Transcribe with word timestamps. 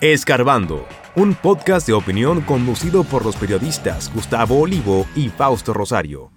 Escarbando, 0.00 0.86
un 1.16 1.34
podcast 1.34 1.84
de 1.88 1.92
opinión 1.92 2.40
conducido 2.42 3.02
por 3.02 3.24
los 3.24 3.34
periodistas 3.34 4.12
Gustavo 4.14 4.60
Olivo 4.60 5.06
y 5.16 5.28
Fausto 5.28 5.74
Rosario. 5.74 6.30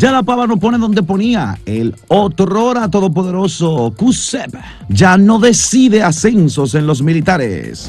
Ya 0.00 0.10
la 0.10 0.24
pava 0.24 0.48
no 0.48 0.56
pone 0.56 0.76
donde 0.76 1.04
ponía. 1.04 1.56
El 1.64 1.94
otrora 2.08 2.88
todopoderoso 2.88 3.94
CUSEP 3.96 4.56
ya 4.88 5.16
no 5.16 5.38
decide 5.38 6.02
ascensos 6.02 6.74
en 6.74 6.88
los 6.88 7.00
militares. 7.00 7.88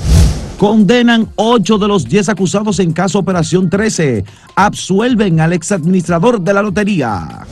Condenan 0.59 1.29
8 1.35 1.79
de 1.79 1.87
los 1.87 2.05
10 2.07 2.29
acusados 2.29 2.77
en 2.77 2.93
caso 2.93 3.17
Operación 3.17 3.71
13. 3.71 4.23
Absuelven 4.55 5.39
al 5.39 5.53
exadministrador 5.53 6.39
de 6.41 6.53
la 6.53 6.61
lotería. 6.61 7.47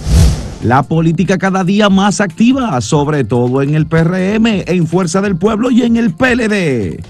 La 0.65 0.81
política 0.81 1.37
cada 1.37 1.63
día 1.63 1.91
más 1.91 2.19
activa, 2.19 2.81
sobre 2.81 3.23
todo 3.23 3.61
en 3.61 3.75
el 3.75 3.85
PRM, 3.85 4.63
en 4.65 4.87
Fuerza 4.87 5.21
del 5.21 5.37
Pueblo 5.37 5.69
y 5.69 5.83
en 5.83 5.95
el 5.95 6.11
PLD. 6.15 7.03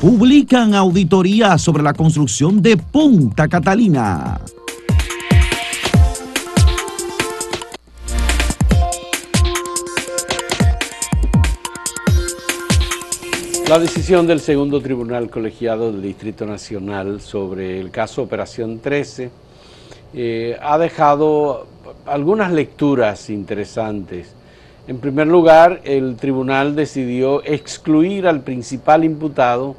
Publican 0.00 0.74
auditoría 0.74 1.58
sobre 1.58 1.82
la 1.82 1.92
construcción 1.92 2.62
de 2.62 2.78
Punta 2.78 3.48
Catalina. 3.48 4.40
La 13.68 13.78
decisión 13.78 14.26
del 14.26 14.40
segundo 14.40 14.80
tribunal 14.80 15.28
colegiado 15.28 15.92
del 15.92 16.00
Distrito 16.00 16.46
Nacional 16.46 17.20
sobre 17.20 17.78
el 17.78 17.90
caso 17.90 18.22
Operación 18.22 18.78
13 18.78 19.30
eh, 20.14 20.56
ha 20.62 20.78
dejado 20.78 21.75
algunas 22.06 22.52
lecturas 22.52 23.30
interesantes. 23.30 24.28
En 24.86 24.98
primer 24.98 25.26
lugar, 25.26 25.80
el 25.84 26.16
tribunal 26.16 26.76
decidió 26.76 27.44
excluir 27.44 28.26
al 28.26 28.42
principal 28.42 29.04
imputado 29.04 29.74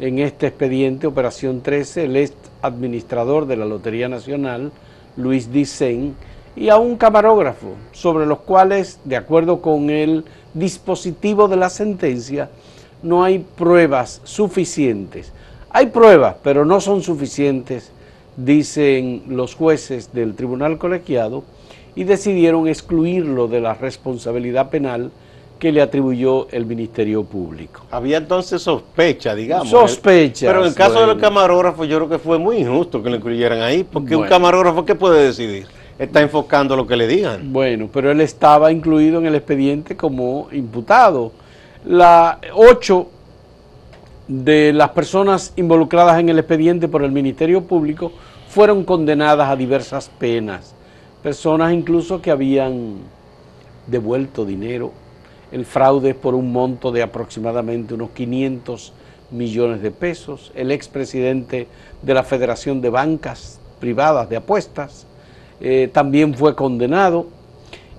en 0.00 0.18
este 0.18 0.46
expediente, 0.46 1.06
Operación 1.06 1.60
13, 1.60 2.04
el 2.04 2.16
ex 2.16 2.34
administrador 2.62 3.46
de 3.46 3.56
la 3.56 3.66
Lotería 3.66 4.08
Nacional, 4.08 4.72
Luis 5.16 5.52
Dicen, 5.52 6.16
y 6.56 6.70
a 6.70 6.78
un 6.78 6.96
camarógrafo, 6.96 7.74
sobre 7.92 8.26
los 8.26 8.40
cuales, 8.40 9.00
de 9.04 9.16
acuerdo 9.16 9.60
con 9.60 9.90
el 9.90 10.24
dispositivo 10.54 11.48
de 11.48 11.56
la 11.56 11.68
sentencia, 11.68 12.50
no 13.02 13.22
hay 13.22 13.40
pruebas 13.40 14.20
suficientes. 14.24 15.32
Hay 15.70 15.86
pruebas, 15.86 16.36
pero 16.42 16.64
no 16.64 16.80
son 16.80 17.02
suficientes, 17.02 17.90
dicen 18.36 19.24
los 19.28 19.54
jueces 19.54 20.12
del 20.12 20.34
tribunal 20.34 20.78
colegiado, 20.78 21.44
y 21.94 22.04
decidieron 22.04 22.68
excluirlo 22.68 23.48
de 23.48 23.60
la 23.60 23.74
responsabilidad 23.74 24.70
penal 24.70 25.10
que 25.58 25.70
le 25.70 25.80
atribuyó 25.80 26.48
el 26.50 26.66
Ministerio 26.66 27.22
Público. 27.22 27.82
Había 27.90 28.16
entonces 28.16 28.62
sospecha, 28.62 29.34
digamos. 29.34 29.68
Sospecha. 29.68 30.46
Pero 30.46 30.62
en 30.62 30.68
el 30.68 30.74
caso 30.74 31.06
del 31.06 31.18
camarógrafo 31.18 31.84
yo 31.84 31.98
creo 31.98 32.08
que 32.08 32.18
fue 32.18 32.38
muy 32.38 32.56
injusto 32.56 33.02
que 33.02 33.10
lo 33.10 33.16
incluyeran 33.16 33.60
ahí, 33.60 33.84
porque 33.84 34.16
un 34.16 34.26
camarógrafo, 34.26 34.84
¿qué 34.84 34.94
puede 34.94 35.24
decidir? 35.24 35.66
Está 35.98 36.20
enfocando 36.20 36.74
lo 36.74 36.86
que 36.86 36.96
le 36.96 37.06
digan. 37.06 37.52
Bueno, 37.52 37.88
pero 37.92 38.10
él 38.10 38.20
estaba 38.22 38.72
incluido 38.72 39.20
en 39.20 39.26
el 39.26 39.36
expediente 39.36 39.96
como 39.96 40.48
imputado 40.50 41.30
la, 41.84 42.40
ocho 42.54 43.08
de 44.32 44.72
las 44.72 44.90
personas 44.90 45.52
involucradas 45.56 46.18
en 46.18 46.30
el 46.30 46.38
expediente 46.38 46.88
por 46.88 47.04
el 47.04 47.12
Ministerio 47.12 47.64
Público 47.64 48.12
fueron 48.48 48.82
condenadas 48.82 49.50
a 49.50 49.56
diversas 49.56 50.08
penas. 50.08 50.74
Personas 51.22 51.74
incluso 51.74 52.22
que 52.22 52.30
habían 52.30 52.94
devuelto 53.86 54.46
dinero, 54.46 54.92
el 55.50 55.66
fraude 55.66 56.14
por 56.14 56.34
un 56.34 56.50
monto 56.50 56.90
de 56.90 57.02
aproximadamente 57.02 57.92
unos 57.92 58.10
500 58.10 58.94
millones 59.32 59.82
de 59.82 59.90
pesos, 59.90 60.50
el 60.54 60.72
expresidente 60.72 61.68
de 62.00 62.14
la 62.14 62.22
Federación 62.22 62.80
de 62.80 62.88
Bancas 62.88 63.60
Privadas 63.80 64.30
de 64.30 64.36
Apuestas 64.36 65.06
eh, 65.60 65.90
también 65.92 66.34
fue 66.34 66.54
condenado. 66.54 67.26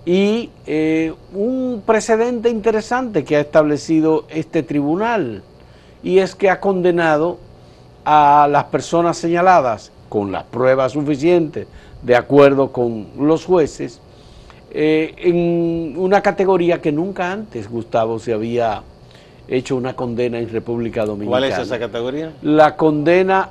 Y 0.06 0.50
eh, 0.66 1.13
un 1.34 1.84
precedente 1.85 2.50
interesante 2.50 3.24
que 3.24 3.38
ha 3.38 3.40
establecido 3.40 4.25
este 4.29 4.62
tribunal 4.62 5.44
y 6.03 6.19
es 6.19 6.36
que 6.36 6.50
ha 6.50 6.59
condenado 6.59 7.38
a 8.06 8.47
las 8.52 8.66
personas 8.66 9.18
señaladas 9.18 9.91
con 10.09 10.31
las 10.31 10.44
pruebas 10.44 10.91
suficientes 10.91 11.68
de 12.02 12.16
acuerdo 12.16 12.72
con 12.72 13.08
los 13.18 13.46
jueces 13.46 14.02
eh, 14.75 15.14
en 15.18 15.96
una 15.97 16.22
categoría 16.22 16.81
que 16.81 16.91
nunca 16.91 17.31
antes, 17.31 17.69
Gustavo, 17.69 18.18
se 18.18 18.34
había 18.34 18.81
hecho 19.47 19.75
una 19.75 19.96
condena 19.96 20.40
en 20.40 20.50
República 20.50 21.06
Dominicana. 21.06 21.30
¿Cuál 21.30 21.44
es 21.44 21.59
esa 21.59 21.78
categoría? 21.78 22.31
La 22.41 22.75
condena 22.75 23.50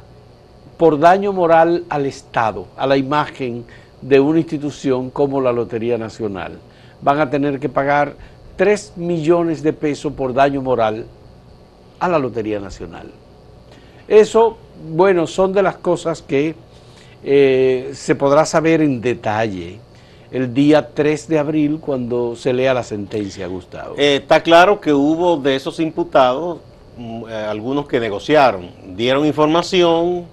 por 0.77 0.99
daño 0.99 1.33
moral 1.33 1.85
al 1.89 2.07
Estado, 2.07 2.67
a 2.77 2.89
la 2.89 2.97
imagen 2.97 3.65
de 4.01 4.19
una 4.19 4.41
institución 4.41 5.11
como 5.11 5.41
la 5.41 5.53
Lotería 5.53 5.97
Nacional. 5.97 6.59
Van 7.01 7.21
a 7.21 7.31
tener 7.31 7.61
que 7.61 7.69
pagar 7.69 8.15
3 8.57 8.95
millones 8.97 9.63
de 9.63 9.73
pesos 9.73 10.13
por 10.13 10.35
daño 10.35 10.61
moral 10.61 11.07
a 12.03 12.09
la 12.09 12.19
Lotería 12.19 12.59
Nacional. 12.59 13.13
Eso, 14.09 14.59
bueno, 14.91 15.29
son 15.29 15.53
de 15.53 15.63
las 15.63 15.77
cosas 15.77 16.21
que 16.21 16.57
eh, 17.23 17.93
se 17.95 18.17
podrá 18.17 18.45
saber 18.45 18.83
en 18.83 19.01
detalle 19.01 19.79
el 20.33 20.53
día 20.53 20.89
3 20.93 21.29
de 21.29 21.39
abril 21.39 21.79
cuando 21.81 22.35
se 22.35 22.53
lea 22.53 22.75
la 22.75 22.83
sentencia, 22.83 23.47
Gustavo. 23.47 23.95
Eh, 23.97 24.17
está 24.17 24.43
claro 24.43 24.81
que 24.81 24.93
hubo 24.93 25.37
de 25.37 25.55
esos 25.55 25.79
imputados 25.79 26.59
mm, 26.97 27.25
eh, 27.29 27.35
algunos 27.35 27.87
que 27.87 28.01
negociaron, 28.01 28.69
dieron 28.97 29.25
información, 29.25 30.25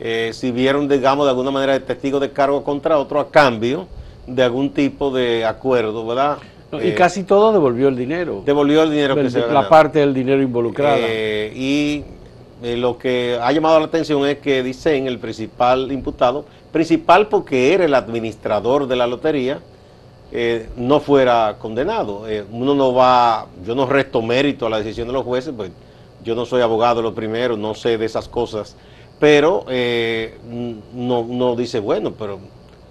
eh, 0.00 0.32
si 0.34 0.50
vieron, 0.50 0.88
digamos, 0.88 1.26
de 1.26 1.30
alguna 1.30 1.52
manera 1.52 1.74
de 1.74 1.80
testigo 1.80 2.18
de 2.18 2.32
cargo 2.32 2.64
contra 2.64 2.98
otro 2.98 3.20
a 3.20 3.30
cambio 3.30 3.86
de 4.26 4.42
algún 4.42 4.70
tipo 4.70 5.12
de 5.12 5.44
acuerdo, 5.44 6.04
¿verdad? 6.04 6.38
Y 6.72 6.88
eh, 6.88 6.94
casi 6.94 7.24
todo 7.24 7.52
devolvió 7.52 7.88
el 7.88 7.96
dinero. 7.96 8.42
Devolvió 8.44 8.82
el 8.82 8.90
dinero 8.90 9.14
que 9.14 9.30
se 9.30 9.40
La 9.46 9.68
parte 9.68 9.98
del 9.98 10.14
dinero 10.14 10.42
involucrada. 10.42 10.98
Eh, 11.00 11.52
y 11.54 12.04
lo 12.76 12.96
que 12.96 13.38
ha 13.40 13.50
llamado 13.52 13.78
la 13.78 13.86
atención 13.86 14.26
es 14.26 14.38
que 14.38 14.62
dicen 14.62 15.06
el 15.06 15.18
principal 15.18 15.90
imputado, 15.92 16.44
principal 16.70 17.28
porque 17.28 17.74
era 17.74 17.84
el 17.84 17.94
administrador 17.94 18.86
de 18.86 18.96
la 18.96 19.06
lotería, 19.06 19.60
no 20.76 21.00
fuera 21.00 21.56
condenado. 21.58 22.24
uno 22.50 22.74
no 22.74 22.94
va, 22.94 23.46
yo 23.66 23.74
no 23.74 23.86
resto 23.86 24.22
mérito 24.22 24.66
a 24.66 24.70
la 24.70 24.78
decisión 24.78 25.08
de 25.08 25.12
los 25.12 25.24
jueces, 25.24 25.52
pues 25.56 25.70
yo 26.24 26.34
no 26.34 26.46
soy 26.46 26.62
abogado 26.62 27.02
lo 27.02 27.14
primero, 27.14 27.56
no 27.56 27.74
sé 27.74 27.98
de 27.98 28.06
esas 28.06 28.28
cosas 28.28 28.76
pero 29.22 29.64
eh, 29.68 30.36
no, 30.92 31.24
no, 31.24 31.54
dice, 31.54 31.78
bueno, 31.78 32.12
pero 32.18 32.40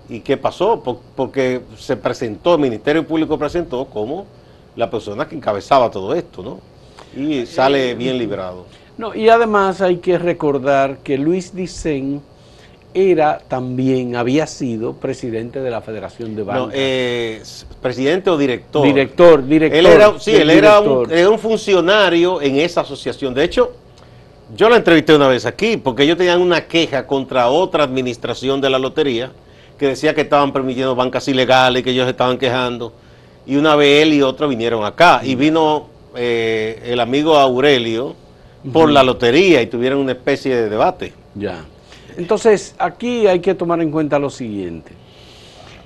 ¿y 0.09 0.19
qué 0.21 0.37
pasó? 0.37 0.81
Porque 1.15 1.61
se 1.77 1.97
presentó, 1.97 2.55
el 2.55 2.61
Ministerio 2.61 3.05
Público 3.05 3.37
presentó 3.37 3.85
como 3.85 4.25
la 4.75 4.89
persona 4.89 5.27
que 5.27 5.35
encabezaba 5.35 5.89
todo 5.89 6.13
esto, 6.13 6.41
¿no? 6.43 6.59
Y 7.15 7.45
sale 7.45 7.93
bien 7.95 8.17
librado. 8.17 8.65
No, 8.97 9.15
y 9.15 9.29
además 9.29 9.81
hay 9.81 9.97
que 9.97 10.17
recordar 10.17 10.99
que 10.99 11.17
Luis 11.17 11.55
Dicen 11.55 12.21
era 12.93 13.39
también, 13.47 14.15
había 14.15 14.45
sido 14.47 14.93
presidente 14.93 15.61
de 15.61 15.71
la 15.71 15.81
Federación 15.81 16.35
de 16.35 16.43
Bancas. 16.43 16.67
No, 16.67 16.71
eh, 16.73 17.41
presidente 17.81 18.29
o 18.29 18.37
director. 18.37 18.85
Director, 18.85 19.45
director. 19.45 19.79
Él 19.79 19.85
era, 19.85 20.19
sí, 20.19 20.35
él 20.35 20.49
era 20.49 20.79
un, 20.81 21.09
era 21.09 21.29
un 21.29 21.39
funcionario 21.39 22.41
en 22.41 22.57
esa 22.57 22.81
asociación. 22.81 23.33
De 23.33 23.45
hecho, 23.45 23.71
yo 24.55 24.67
la 24.69 24.75
entrevisté 24.75 25.15
una 25.15 25.29
vez 25.29 25.45
aquí 25.45 25.77
porque 25.77 26.03
ellos 26.03 26.17
tenían 26.17 26.41
una 26.41 26.67
queja 26.67 27.07
contra 27.07 27.49
otra 27.49 27.85
administración 27.85 28.59
de 28.59 28.69
la 28.69 28.77
lotería 28.77 29.31
que 29.81 29.87
decía 29.87 30.13
que 30.13 30.21
estaban 30.21 30.53
permitiendo 30.53 30.95
bancas 30.95 31.27
ilegales, 31.27 31.81
que 31.81 31.89
ellos 31.89 32.07
estaban 32.07 32.37
quejando. 32.37 32.93
Y 33.47 33.55
una 33.55 33.75
vez 33.75 34.03
él 34.03 34.13
y 34.13 34.21
otro 34.21 34.47
vinieron 34.47 34.85
acá 34.85 35.21
y 35.23 35.33
vino 35.33 35.87
eh, 36.15 36.83
el 36.85 36.99
amigo 36.99 37.35
Aurelio 37.35 38.15
por 38.71 38.91
la 38.91 39.01
lotería 39.01 39.59
y 39.59 39.65
tuvieron 39.65 39.97
una 39.97 40.11
especie 40.11 40.55
de 40.55 40.69
debate. 40.69 41.13
Ya. 41.33 41.65
Entonces, 42.15 42.75
aquí 42.77 43.25
hay 43.25 43.39
que 43.39 43.55
tomar 43.55 43.81
en 43.81 43.89
cuenta 43.89 44.19
lo 44.19 44.29
siguiente. 44.29 44.91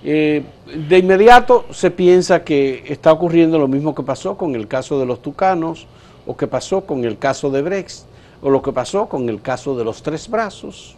Eh, 0.03 0.44
de 0.65 0.97
inmediato 0.97 1.63
se 1.71 1.89
piensa 1.89 2.44
que 2.44 2.83
está 2.89 3.13
ocurriendo 3.13 3.57
lo 3.57 3.69
mismo 3.69 3.95
que 3.95 4.03
pasó 4.03 4.36
con 4.36 4.56
el 4.56 4.68
caso 4.68 5.00
de 5.00 5.06
los 5.06 5.21
tucanos 5.21 5.88
o 6.27 6.36
que 6.36 6.47
pasó 6.47 6.81
con 6.81 7.06
el 7.06 7.18
caso 7.18 7.50
de 7.50 7.62
Brex 7.62 8.06
o 8.42 8.50
lo 8.50 8.62
que 8.62 8.74
pasó 8.74 9.06
con 9.06 9.30
el 9.30 9.42
caso 9.42 9.77
de 9.77 9.86
los 9.86 10.03
tres 10.03 10.30
brazos, 10.30 10.97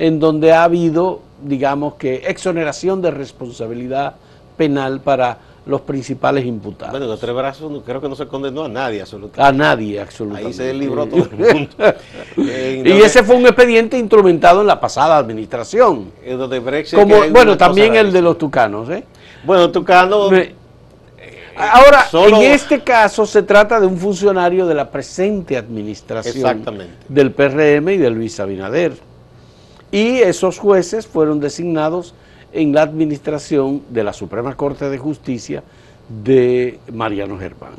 en 0.00 0.18
donde 0.18 0.50
ha 0.54 0.64
habido, 0.64 1.20
digamos 1.42 1.94
que, 1.94 2.22
exoneración 2.26 3.02
de 3.02 3.10
responsabilidad 3.10 4.14
penal 4.56 5.00
para 5.00 5.36
los 5.66 5.82
principales 5.82 6.46
imputados. 6.46 6.92
Bueno, 6.92 7.04
los 7.04 7.20
tres 7.20 7.34
brazos 7.34 7.82
creo 7.84 8.00
que 8.00 8.08
no 8.08 8.16
se 8.16 8.26
condenó 8.26 8.64
a 8.64 8.68
nadie 8.68 9.02
absolutamente. 9.02 9.42
A 9.42 9.52
nadie 9.52 10.00
absolutamente. 10.00 10.46
Ahí 10.48 10.54
se 10.54 10.72
libró 10.72 11.04
todo 11.10 11.28
el 11.30 11.36
mundo. 11.36 11.70
Eh, 12.38 12.82
y 12.86 12.92
ese 13.02 13.22
fue 13.22 13.36
un 13.36 13.44
expediente 13.44 13.98
instrumentado 13.98 14.62
en 14.62 14.68
la 14.68 14.80
pasada 14.80 15.18
administración. 15.18 16.10
El 16.24 16.48
de 16.48 16.86
Como, 16.94 17.16
bueno, 17.30 17.58
también 17.58 17.94
el 17.94 18.10
de 18.10 18.22
los 18.22 18.38
tucanos. 18.38 18.88
¿eh? 18.88 19.04
Bueno, 19.44 19.70
tucanos... 19.70 20.32
Ahora, 21.56 22.06
Solo- 22.06 22.38
en 22.38 22.52
este 22.52 22.80
caso 22.80 23.26
se 23.26 23.42
trata 23.42 23.78
de 23.78 23.86
un 23.86 23.98
funcionario 23.98 24.66
de 24.66 24.74
la 24.74 24.90
presente 24.90 25.58
administración 25.58 26.36
Exactamente. 26.36 26.94
del 27.06 27.32
PRM 27.32 27.86
y 27.90 27.98
de 27.98 28.08
Luis 28.08 28.40
Abinader. 28.40 29.09
Y 29.92 30.18
esos 30.18 30.58
jueces 30.58 31.06
fueron 31.06 31.40
designados 31.40 32.14
en 32.52 32.72
la 32.72 32.82
administración 32.82 33.82
de 33.88 34.04
la 34.04 34.12
Suprema 34.12 34.56
Corte 34.56 34.88
de 34.88 34.98
Justicia 34.98 35.62
de 36.08 36.78
Mariano 36.92 37.38
Germán. 37.38 37.72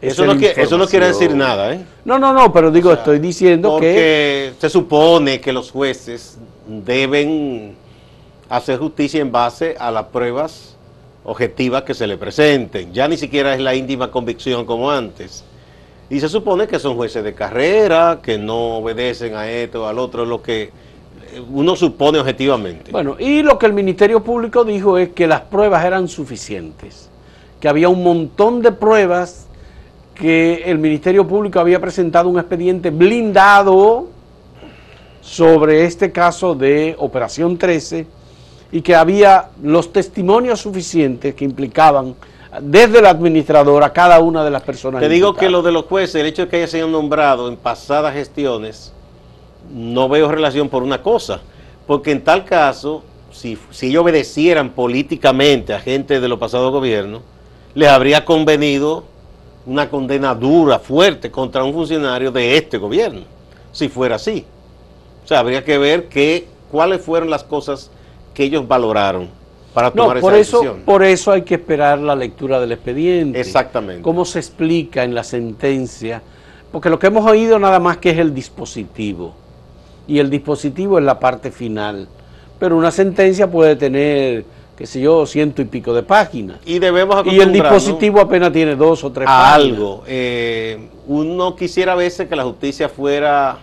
Eso 0.00 0.26
no, 0.26 0.36
quiere, 0.36 0.60
eso 0.60 0.76
no 0.76 0.86
quiere 0.86 1.06
decir 1.06 1.34
nada, 1.34 1.72
¿eh? 1.72 1.80
No, 2.04 2.18
no, 2.18 2.34
no, 2.34 2.52
pero 2.52 2.70
digo, 2.70 2.90
O 2.90 2.92
sea, 2.92 3.00
estoy 3.00 3.18
diciendo 3.20 3.78
que... 3.80 4.50
Porque 4.50 4.52
se 4.58 4.68
supone 4.68 5.40
que 5.40 5.52
los 5.52 5.70
jueces 5.70 6.36
deben 6.66 7.74
hacer 8.50 8.78
justicia 8.78 9.20
en 9.22 9.32
base 9.32 9.76
a 9.78 9.90
las 9.90 10.04
pruebas 10.06 10.76
objetivas 11.24 11.84
que 11.84 11.94
se 11.94 12.06
le 12.06 12.18
presenten. 12.18 12.92
Ya 12.92 13.08
ni 13.08 13.16
siquiera 13.16 13.54
es 13.54 13.60
la 13.60 13.74
íntima 13.74 14.10
convicción 14.10 14.66
como 14.66 14.90
antes. 14.90 15.42
Y 16.10 16.20
se 16.20 16.28
supone 16.28 16.66
que 16.66 16.78
son 16.78 16.96
jueces 16.96 17.24
de 17.24 17.34
carrera, 17.34 18.20
que 18.22 18.36
no 18.36 18.76
obedecen 18.76 19.34
a 19.34 19.50
esto 19.50 19.84
o 19.84 19.86
al 19.86 19.98
otro, 19.98 20.26
lo 20.26 20.42
que 20.42 20.70
uno 21.50 21.76
supone 21.76 22.18
objetivamente. 22.18 22.92
Bueno, 22.92 23.16
y 23.18 23.42
lo 23.42 23.58
que 23.58 23.66
el 23.66 23.72
Ministerio 23.72 24.22
Público 24.22 24.64
dijo 24.64 24.98
es 24.98 25.10
que 25.10 25.26
las 25.26 25.42
pruebas 25.42 25.84
eran 25.84 26.08
suficientes, 26.08 27.08
que 27.60 27.68
había 27.68 27.88
un 27.88 28.02
montón 28.02 28.62
de 28.62 28.72
pruebas, 28.72 29.46
que 30.14 30.62
el 30.66 30.78
Ministerio 30.78 31.26
Público 31.26 31.58
había 31.58 31.80
presentado 31.80 32.28
un 32.28 32.38
expediente 32.38 32.90
blindado 32.90 34.08
sobre 35.20 35.84
este 35.84 36.12
caso 36.12 36.54
de 36.54 36.94
Operación 36.98 37.56
13 37.58 38.06
y 38.70 38.82
que 38.82 38.94
había 38.94 39.50
los 39.62 39.92
testimonios 39.92 40.60
suficientes 40.60 41.34
que 41.34 41.44
implicaban 41.44 42.14
desde 42.60 42.98
el 42.98 43.06
administrador 43.06 43.82
a 43.82 43.92
cada 43.92 44.20
una 44.20 44.44
de 44.44 44.50
las 44.50 44.62
personas. 44.62 45.00
Te 45.00 45.08
digo 45.08 45.34
que 45.34 45.50
lo 45.50 45.62
de 45.62 45.72
los 45.72 45.86
jueces, 45.86 46.16
el 46.16 46.26
hecho 46.26 46.42
de 46.42 46.48
que 46.48 46.56
haya 46.56 46.66
sido 46.66 46.88
nombrado 46.88 47.48
en 47.48 47.56
pasadas 47.56 48.14
gestiones, 48.14 48.92
no 49.72 50.08
veo 50.08 50.30
relación 50.30 50.68
por 50.68 50.82
una 50.82 51.02
cosa. 51.02 51.40
Porque 51.86 52.12
en 52.12 52.24
tal 52.24 52.44
caso, 52.44 53.02
si, 53.30 53.58
si 53.70 53.88
ellos 53.88 54.02
obedecieran 54.02 54.70
políticamente 54.70 55.74
a 55.74 55.80
gente 55.80 56.20
de 56.20 56.28
los 56.28 56.38
pasados 56.38 56.72
gobiernos, 56.72 57.22
les 57.74 57.88
habría 57.88 58.24
convenido 58.24 59.04
una 59.66 59.88
condena 59.88 60.34
dura, 60.34 60.78
fuerte 60.78 61.30
contra 61.30 61.64
un 61.64 61.72
funcionario 61.72 62.30
de 62.30 62.56
este 62.56 62.78
gobierno, 62.78 63.22
si 63.72 63.88
fuera 63.88 64.16
así. 64.16 64.44
O 65.24 65.26
sea, 65.26 65.40
habría 65.40 65.64
que 65.64 65.78
ver 65.78 66.08
qué, 66.08 66.46
cuáles 66.70 67.00
fueron 67.00 67.30
las 67.30 67.44
cosas 67.44 67.90
que 68.34 68.44
ellos 68.44 68.66
valoraron 68.68 69.28
para 69.72 69.88
No, 69.88 70.04
tomar 70.04 70.20
por 70.20 70.32
esa 70.34 70.40
eso, 70.40 70.58
decisión. 70.60 70.82
por 70.84 71.02
eso 71.02 71.32
hay 71.32 71.42
que 71.42 71.54
esperar 71.54 71.98
la 71.98 72.14
lectura 72.14 72.60
del 72.60 72.72
expediente. 72.72 73.40
Exactamente. 73.40 74.02
Cómo 74.02 74.24
se 74.24 74.38
explica 74.38 75.02
en 75.02 75.14
la 75.14 75.24
sentencia. 75.24 76.22
Porque 76.70 76.90
lo 76.90 76.98
que 76.98 77.06
hemos 77.06 77.24
oído 77.28 77.58
nada 77.58 77.80
más 77.80 77.96
que 77.98 78.10
es 78.10 78.18
el 78.18 78.34
dispositivo. 78.34 79.34
Y 80.06 80.18
el 80.18 80.30
dispositivo 80.30 80.98
es 80.98 81.04
la 81.04 81.18
parte 81.18 81.50
final. 81.50 82.08
Pero 82.58 82.76
una 82.76 82.90
sentencia 82.90 83.50
puede 83.50 83.76
tener, 83.76 84.44
qué 84.76 84.86
sé 84.86 85.00
yo, 85.00 85.26
ciento 85.26 85.62
y 85.62 85.64
pico 85.64 85.92
de 85.92 86.02
páginas. 86.02 86.58
Y 86.64 86.78
debemos 86.78 87.24
Y 87.26 87.40
el 87.40 87.52
dispositivo 87.52 88.20
apenas 88.20 88.52
tiene 88.52 88.76
dos 88.76 89.02
o 89.04 89.12
tres 89.12 89.28
a 89.28 89.32
páginas. 89.32 89.54
algo. 89.54 90.04
Eh, 90.06 90.88
uno 91.06 91.56
quisiera 91.56 91.92
a 91.92 91.96
veces 91.96 92.28
que 92.28 92.36
la 92.36 92.44
justicia 92.44 92.88
fuera 92.88 93.58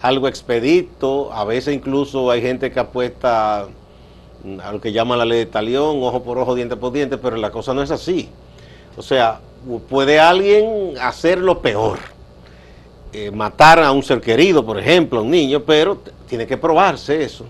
algo 0.00 0.28
expedito, 0.28 1.32
a 1.32 1.44
veces 1.44 1.74
incluso 1.74 2.30
hay 2.30 2.42
gente 2.42 2.70
que 2.70 2.78
apuesta 2.78 3.66
a 4.62 4.72
lo 4.72 4.80
que 4.80 4.92
llaman 4.92 5.18
la 5.18 5.24
ley 5.24 5.38
de 5.38 5.46
talión, 5.46 6.02
ojo 6.02 6.22
por 6.22 6.38
ojo, 6.38 6.54
diente 6.54 6.76
por 6.76 6.92
diente, 6.92 7.18
pero 7.18 7.36
la 7.36 7.50
cosa 7.50 7.74
no 7.74 7.82
es 7.82 7.90
así. 7.90 8.28
O 8.96 9.02
sea, 9.02 9.40
puede 9.88 10.20
alguien 10.20 10.94
hacer 11.00 11.38
lo 11.38 11.60
peor, 11.60 11.98
eh, 13.18 13.30
matar 13.30 13.78
a 13.78 13.92
un 13.92 14.02
ser 14.02 14.20
querido, 14.20 14.66
por 14.66 14.78
ejemplo, 14.78 15.20
a 15.20 15.22
un 15.22 15.30
niño, 15.30 15.62
pero 15.62 15.96
tiene 16.28 16.46
que 16.46 16.58
probarse 16.58 17.22
eso. 17.22 17.46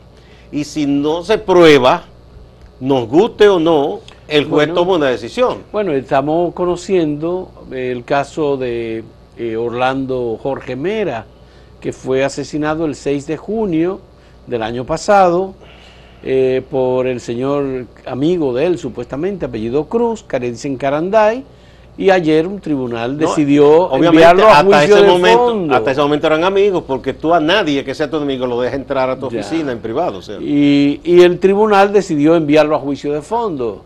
Y 0.53 0.63
si 0.63 0.87
no 0.87 1.25
se 1.25 1.39
prueba, 1.39 2.05
nos 2.79 3.09
guste 3.09 3.49
o 3.49 3.59
no, 3.59 3.99
el 4.29 4.45
juez 4.45 4.69
Bueno. 4.69 4.75
toma 4.75 4.95
una 4.95 5.07
decisión. 5.09 5.65
Bueno, 5.73 5.91
estamos 5.91 6.55
conociendo 6.55 7.51
el 7.73 8.05
caso 8.05 8.57
de 8.57 9.03
eh, 9.37 9.57
Orlando 9.57 10.39
Jorge 10.41 10.77
Mera, 10.77 11.27
que 11.81 11.93
fue 11.93 12.25
asesinado 12.25 12.87
el 12.87 12.95
6 12.95 13.27
de 13.27 13.37
junio 13.37 14.01
del 14.47 14.63
año 14.63 14.85
pasado 14.85 15.55
eh, 16.23 16.63
por 16.71 17.09
el 17.09 17.21
señor 17.21 17.87
amigo 18.07 18.55
de 18.55 18.67
él, 18.67 18.79
supuestamente, 18.79 19.47
apellido 19.47 19.87
Cruz, 19.87 20.23
carencia 20.23 20.69
en 20.69 20.77
Caranday, 20.77 21.45
y 21.99 22.11
ayer 22.11 22.47
un 22.47 22.61
tribunal 22.61 23.13
No, 23.17 23.29
decidió 23.29 23.67
obviamente, 23.85 24.09
enviarlo 24.09 24.47
a 24.49 24.59
hasta 24.59 24.65
juicio 24.79 24.97
ese 24.97 25.05
de 25.05 25.11
momento, 25.11 25.39
fondo. 25.47 25.75
hasta 25.75 25.91
ese 25.93 26.01
momento 26.01 26.27
eran 26.27 26.45
amigos, 26.45 26.85
porque 26.87 27.15
tú 27.15 27.33
a 27.33 27.41
nadie 27.41 27.85
que 27.85 27.95
sea 27.95 28.11
tu 28.11 28.17
enemigo 28.19 28.47
lo 28.47 28.61
dejas 28.61 28.77
entrar 28.79 29.09
a 29.11 29.17
tu 29.19 29.31
Ya. 29.31 29.41
oficina 29.41 29.73
en 29.73 29.79
privado. 29.79 30.19
o 30.19 30.23
sea. 30.23 30.37
Y, 30.41 31.01
y 31.05 31.23
el 31.23 31.39
tribunal 31.39 31.93
decidió 31.93 32.37
enviarlo 32.37 32.77
a 32.77 32.79
juicio 32.79 33.13
de 33.13 33.23
fondo. 33.23 33.83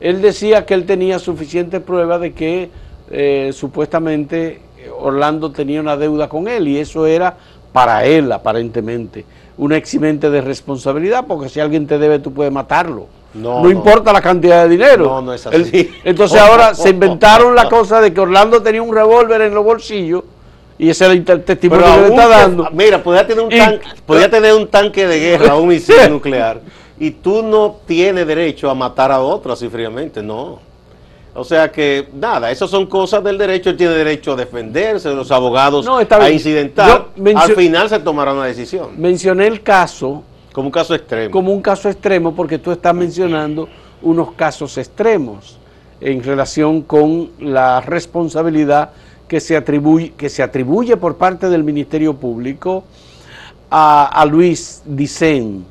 Él 0.00 0.22
decía 0.22 0.64
que 0.64 0.74
él 0.74 0.86
tenía 0.86 1.18
suficiente 1.18 1.80
prueba 1.80 2.18
de 2.20 2.32
que 2.32 2.70
eh, 3.10 3.50
supuestamente 3.52 4.60
Orlando 5.00 5.50
tenía 5.50 5.80
una 5.80 5.96
deuda 5.96 6.28
con 6.28 6.46
él 6.46 6.68
y 6.68 6.78
eso 6.78 7.06
era 7.06 7.36
para 7.72 8.04
él 8.04 8.30
aparentemente 8.32 9.24
una 9.56 9.76
eximente 9.76 10.30
de 10.30 10.40
responsabilidad 10.40 11.24
porque 11.26 11.48
si 11.48 11.58
alguien 11.58 11.86
te 11.88 11.98
debe 11.98 12.20
tú 12.20 12.32
puedes 12.32 12.52
matarlo. 12.52 13.06
No, 13.38 13.70
importa 13.70 14.12
la 14.12 14.20
cantidad 14.20 14.64
de 14.64 14.68
dinero. 14.70 15.04
No, 15.06 15.22
no 15.22 15.32
es 15.34 15.46
así. 15.46 15.90
Entonces 16.04 16.40
ahora 16.40 16.74
se 16.74 16.90
inventaron 16.90 17.54
la 17.54 17.68
cosa 17.68 18.00
de 18.00 18.12
que 18.12 18.20
Orlando 18.20 18.62
tenía 18.62 18.82
un 18.82 18.94
revólver 18.94 19.40
en 19.42 19.54
los 19.54 19.64
bolsillos 19.64 20.24
y 20.78 20.90
ese 20.90 21.04
era 21.06 21.14
el 21.14 21.24
te- 21.24 21.38
testimonio 21.38 21.84
que 21.86 22.00
le 22.02 22.08
está 22.08 22.28
dando. 22.28 22.68
Mira, 22.72 23.02
podía 23.02 23.26
tener, 23.26 23.44
un 23.44 23.52
Y- 23.52 23.58
tanque, 23.58 23.86
podía 24.06 24.30
tener 24.30 24.54
un 24.54 24.66
tanque 24.68 25.06
de 25.06 25.18
guerra, 25.18 25.54
un 25.56 25.68
misil 25.68 25.96
nuclear, 26.10 26.60
y 27.00 27.10
tú 27.10 27.42
no 27.42 27.76
tienes 27.86 28.26
derecho 28.26 28.70
a 28.70 28.74
matar 28.74 29.10
a 29.12 29.20
otro 29.20 29.52
así 29.52 29.68
fríamente, 29.68 30.22
no. 30.22 30.60
O 31.34 31.44
sea 31.44 31.70
que, 31.70 32.08
nada, 32.14 32.50
esas 32.50 32.68
son 32.68 32.86
cosas 32.86 33.22
del 33.22 33.38
derecho, 33.38 33.70
él 33.70 33.76
tiene 33.76 33.92
derecho 33.92 34.32
a 34.32 34.36
defenderse, 34.36 35.08
los 35.14 35.30
abogados 35.30 35.84
No, 35.84 35.98
a 35.98 36.30
incidentar. 36.30 37.06
Al 37.36 37.54
final 37.54 37.88
se 37.88 37.98
tomará 38.00 38.32
una 38.32 38.46
decisión, 38.46 38.88
Mencioné 38.96 39.46
el 39.46 39.62
caso 39.62 40.24
como 40.58 40.66
un 40.66 40.72
caso 40.72 40.94
extremo. 40.94 41.30
como 41.30 41.52
un 41.52 41.62
caso 41.62 41.88
extremo 41.88 42.34
porque 42.34 42.58
tú 42.58 42.72
estás 42.72 42.92
mencionando 42.94 43.68
unos 44.02 44.32
casos 44.32 44.76
extremos 44.76 45.56
en 46.00 46.22
relación 46.22 46.82
con 46.82 47.30
la 47.38 47.80
responsabilidad 47.80 48.90
que 49.28 49.38
se 49.40 49.56
atribuye, 49.56 50.12
que 50.16 50.28
se 50.28 50.42
atribuye 50.42 50.96
por 50.96 51.16
parte 51.16 51.48
del 51.48 51.62
Ministerio 51.62 52.14
Público 52.14 52.82
a, 53.70 54.06
a 54.06 54.24
Luis 54.24 54.82
Dicen. 54.84 55.64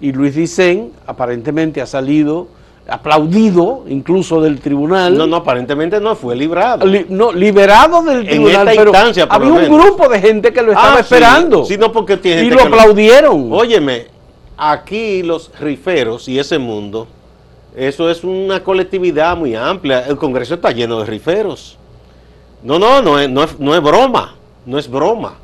Y 0.00 0.10
Luis 0.12 0.34
Dicen 0.34 0.90
aparentemente 1.06 1.80
ha 1.80 1.86
salido 1.86 2.48
aplaudido 2.88 3.84
incluso 3.88 4.40
del 4.40 4.60
tribunal. 4.60 5.16
No, 5.16 5.26
no, 5.26 5.36
aparentemente 5.36 6.00
no 6.00 6.16
fue 6.16 6.34
librado. 6.34 6.84
Li- 6.84 7.06
no, 7.08 7.32
liberado 7.32 8.02
del 8.02 8.20
En 8.20 8.26
tribunal, 8.26 8.68
pero 8.76 8.90
por 8.92 9.26
había 9.30 9.48
un 9.52 9.62
menos. 9.62 9.78
grupo 9.84 10.08
de 10.08 10.20
gente 10.20 10.52
que 10.52 10.62
lo 10.62 10.72
estaba 10.72 10.94
Ah, 10.94 10.96
sí. 10.96 11.00
esperando 11.02 11.64
Sí, 11.64 11.76
no, 11.78 11.92
porque 11.92 12.16
tiene 12.16 12.42
y 12.42 12.44
gente 12.46 12.56
lo 12.56 12.62
que 12.64 12.68
lo- 12.70 12.76
aplaudieron. 12.80 13.52
Óyeme, 13.52 14.06
aquí 14.70 15.22
los 15.22 15.50
riferos 15.58 16.28
y 16.28 16.38
ese 16.38 16.58
mundo, 16.58 17.08
eso 17.74 18.10
es 18.10 18.22
una 18.22 18.62
colectividad 18.62 19.36
muy 19.36 19.54
amplia. 19.54 20.06
El 20.06 20.16
Congreso 20.16 20.54
está 20.54 20.70
lleno 20.70 21.00
de 21.00 21.06
riferos. 21.06 21.76
No, 22.62 22.78
no, 22.78 23.02
no 23.02 23.18
es, 23.18 23.28
no 23.28 23.42
es, 23.42 23.58
no 23.58 23.74
es 23.74 23.82
broma, 23.82 24.36
no 24.66 24.78
es 24.78 24.88
broma. 24.88 25.34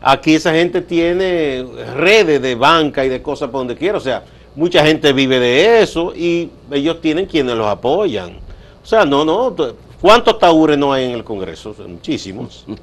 Aquí 0.00 0.34
esa 0.34 0.52
gente 0.52 0.82
tiene 0.82 1.64
redes 1.94 2.42
de 2.42 2.54
banca 2.54 3.04
y 3.04 3.08
de 3.08 3.22
cosas 3.22 3.48
por 3.48 3.60
donde 3.60 3.76
quiera. 3.76 3.96
O 3.96 4.00
sea, 4.00 4.24
mucha 4.54 4.84
gente 4.84 5.12
vive 5.12 5.40
de 5.40 5.82
eso 5.82 6.12
y 6.14 6.50
ellos 6.70 7.00
tienen 7.00 7.26
quienes 7.26 7.56
los 7.56 7.66
apoyan. 7.66 8.38
O 8.82 8.86
sea, 8.86 9.04
no, 9.04 9.24
no. 9.24 9.54
¿Cuántos 10.00 10.38
taúres 10.38 10.78
no 10.78 10.92
hay 10.92 11.06
en 11.06 11.12
el 11.12 11.24
Congreso? 11.24 11.74
Muchísimos. 11.86 12.66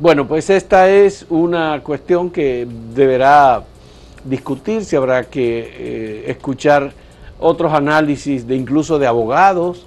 Bueno, 0.00 0.28
pues 0.28 0.48
esta 0.48 0.88
es 0.88 1.26
una 1.28 1.82
cuestión 1.82 2.30
que 2.30 2.68
deberá 2.94 3.64
discutirse, 4.28 4.96
habrá 4.96 5.24
que 5.24 5.58
eh, 5.58 6.24
escuchar 6.30 6.92
otros 7.40 7.72
análisis 7.72 8.46
de 8.46 8.56
incluso 8.56 8.98
de 8.98 9.06
abogados, 9.06 9.86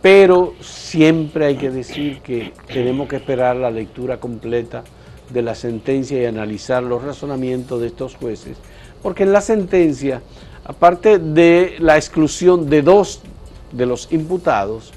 pero 0.00 0.54
siempre 0.60 1.46
hay 1.46 1.56
que 1.56 1.70
decir 1.70 2.20
que 2.20 2.52
tenemos 2.66 3.08
que 3.08 3.16
esperar 3.16 3.56
la 3.56 3.70
lectura 3.70 4.18
completa 4.18 4.84
de 5.30 5.42
la 5.42 5.54
sentencia 5.54 6.20
y 6.20 6.26
analizar 6.26 6.82
los 6.82 7.02
razonamientos 7.02 7.80
de 7.80 7.88
estos 7.88 8.14
jueces, 8.14 8.56
porque 9.02 9.22
en 9.22 9.32
la 9.32 9.40
sentencia, 9.40 10.20
aparte 10.64 11.18
de 11.18 11.76
la 11.78 11.96
exclusión 11.96 12.68
de 12.68 12.82
dos 12.82 13.22
de 13.72 13.86
los 13.86 14.12
imputados, 14.12 14.92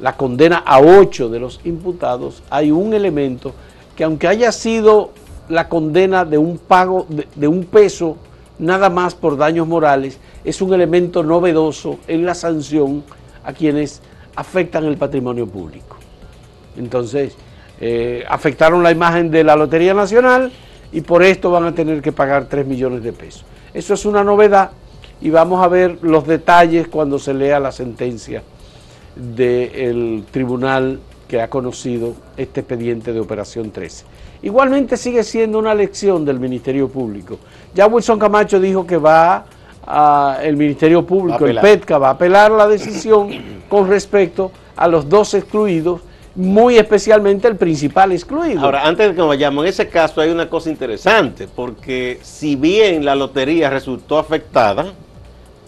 la 0.00 0.16
condena 0.16 0.58
a 0.58 0.80
ocho 0.80 1.28
de 1.28 1.38
los 1.38 1.60
imputados, 1.64 2.42
hay 2.48 2.70
un 2.70 2.94
elemento 2.94 3.52
que 3.94 4.04
aunque 4.04 4.26
haya 4.26 4.50
sido 4.50 5.10
la 5.50 5.68
condena 5.68 6.24
de 6.24 6.38
un 6.38 6.58
pago 6.58 7.06
de, 7.08 7.48
un 7.48 7.64
peso 7.64 8.16
nada 8.58 8.88
más 8.90 9.14
por 9.14 9.36
daños 9.36 9.66
morales, 9.66 10.18
es 10.44 10.60
un 10.62 10.72
elemento 10.72 11.22
novedoso 11.22 11.98
en 12.06 12.24
la 12.24 12.34
sanción 12.34 13.02
a 13.44 13.52
quienes 13.52 14.00
afectan 14.36 14.84
el 14.84 14.96
patrimonio 14.96 15.46
público. 15.46 15.96
Entonces, 16.76 17.34
eh, 17.80 18.24
afectaron 18.28 18.82
la 18.82 18.90
imagen 18.90 19.30
de 19.30 19.44
la 19.44 19.56
Lotería 19.56 19.94
Nacional 19.94 20.52
y 20.92 21.00
por 21.00 21.22
esto 21.22 21.50
van 21.50 21.64
a 21.64 21.74
tener 21.74 22.02
que 22.02 22.12
pagar 22.12 22.46
3 22.46 22.66
millones 22.66 23.02
de 23.02 23.12
pesos. 23.12 23.44
Eso 23.72 23.94
es 23.94 24.04
una 24.04 24.22
novedad 24.22 24.70
y 25.20 25.30
vamos 25.30 25.64
a 25.64 25.68
ver 25.68 25.98
los 26.02 26.26
detalles 26.26 26.88
cuando 26.88 27.18
se 27.18 27.34
lea 27.34 27.60
la 27.60 27.72
sentencia 27.72 28.42
del 29.16 30.24
tribunal 30.30 31.00
que 31.28 31.40
ha 31.40 31.48
conocido 31.48 32.14
este 32.36 32.60
expediente 32.60 33.12
de 33.12 33.20
Operación 33.20 33.70
13. 33.70 34.04
Igualmente 34.42 34.96
sigue 34.96 35.22
siendo 35.22 35.58
una 35.58 35.74
lección 35.74 36.24
del 36.24 36.40
Ministerio 36.40 36.88
Público. 36.88 37.38
Ya 37.74 37.86
Wilson 37.86 38.18
Camacho 38.18 38.58
dijo 38.58 38.86
que 38.86 38.96
va 38.96 39.44
a, 39.86 40.38
el 40.42 40.56
Ministerio 40.56 41.04
Público, 41.04 41.46
el 41.46 41.58
PETCA, 41.60 41.98
va 41.98 42.08
a 42.08 42.12
apelar 42.12 42.50
la 42.50 42.66
decisión 42.66 43.30
con 43.68 43.88
respecto 43.88 44.50
a 44.76 44.88
los 44.88 45.08
dos 45.08 45.34
excluidos, 45.34 46.00
muy 46.34 46.78
especialmente 46.78 47.48
el 47.48 47.56
principal 47.56 48.12
excluido. 48.12 48.60
Ahora, 48.60 48.86
antes 48.86 49.08
de 49.08 49.14
que 49.14 49.18
nos 49.18 49.28
vayamos, 49.28 49.64
en 49.64 49.68
ese 49.68 49.88
caso 49.88 50.20
hay 50.20 50.30
una 50.30 50.48
cosa 50.48 50.70
interesante, 50.70 51.46
porque 51.54 52.18
si 52.22 52.56
bien 52.56 53.04
la 53.04 53.14
lotería 53.14 53.68
resultó 53.68 54.18
afectada, 54.18 54.86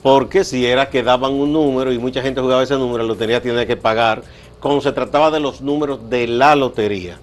porque 0.03 0.45
si 0.45 0.65
era 0.65 0.89
que 0.89 1.03
daban 1.03 1.33
un 1.33 1.53
número 1.53 1.93
y 1.93 1.99
mucha 1.99 2.23
gente 2.23 2.41
jugaba 2.41 2.63
ese 2.63 2.75
número, 2.75 3.03
la 3.05 3.09
lotería 3.09 3.43
tiene 3.43 3.67
que 3.67 3.77
pagar, 3.77 4.23
cuando 4.61 4.81
se 4.81 4.93
trataba 4.93 5.31
de 5.31 5.41
los 5.41 5.61
números 5.61 6.09
de 6.09 6.27
la 6.27 6.57
lotería. 6.57 7.19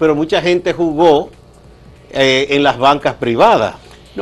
Pero 0.00 0.14
mucha 0.16 0.40
gente 0.40 0.72
jugó 0.72 1.28
eh, 2.10 2.48
en 2.50 2.62
las 2.64 2.78
bancas 2.78 3.14
privadas. 3.14 3.74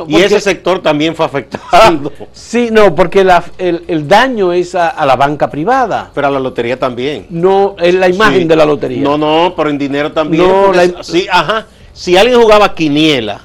y 0.07 0.17
ese 0.17 0.41
sector 0.41 0.81
también 0.81 1.15
fue 1.15 1.25
afectado. 1.25 2.11
Sí, 2.33 2.69
no, 2.71 2.93
porque 2.93 3.25
el, 3.57 4.07
daño 4.07 4.51
es 4.51 4.75
a, 4.75 5.05
la 5.05 5.15
banca 5.15 5.49
privada. 5.49 6.11
Pero 6.13 6.27
a 6.27 6.31
la 6.31 6.39
lotería 6.39 6.77
también. 6.77 7.27
No, 7.29 7.75
es 7.79 7.95
la 7.95 8.09
imagen 8.09 8.47
de 8.47 8.55
la 8.57 8.65
lotería. 8.65 9.01
No, 9.01 9.17
no, 9.17 9.53
pero 9.55 9.69
en 9.69 9.77
dinero 9.77 10.11
también. 10.11 10.45
No, 10.45 10.73
sí, 11.01 11.25
ajá. 11.31 11.65
Si 11.93 12.17
alguien 12.17 12.41
jugaba 12.41 12.75
quiniela, 12.75 13.41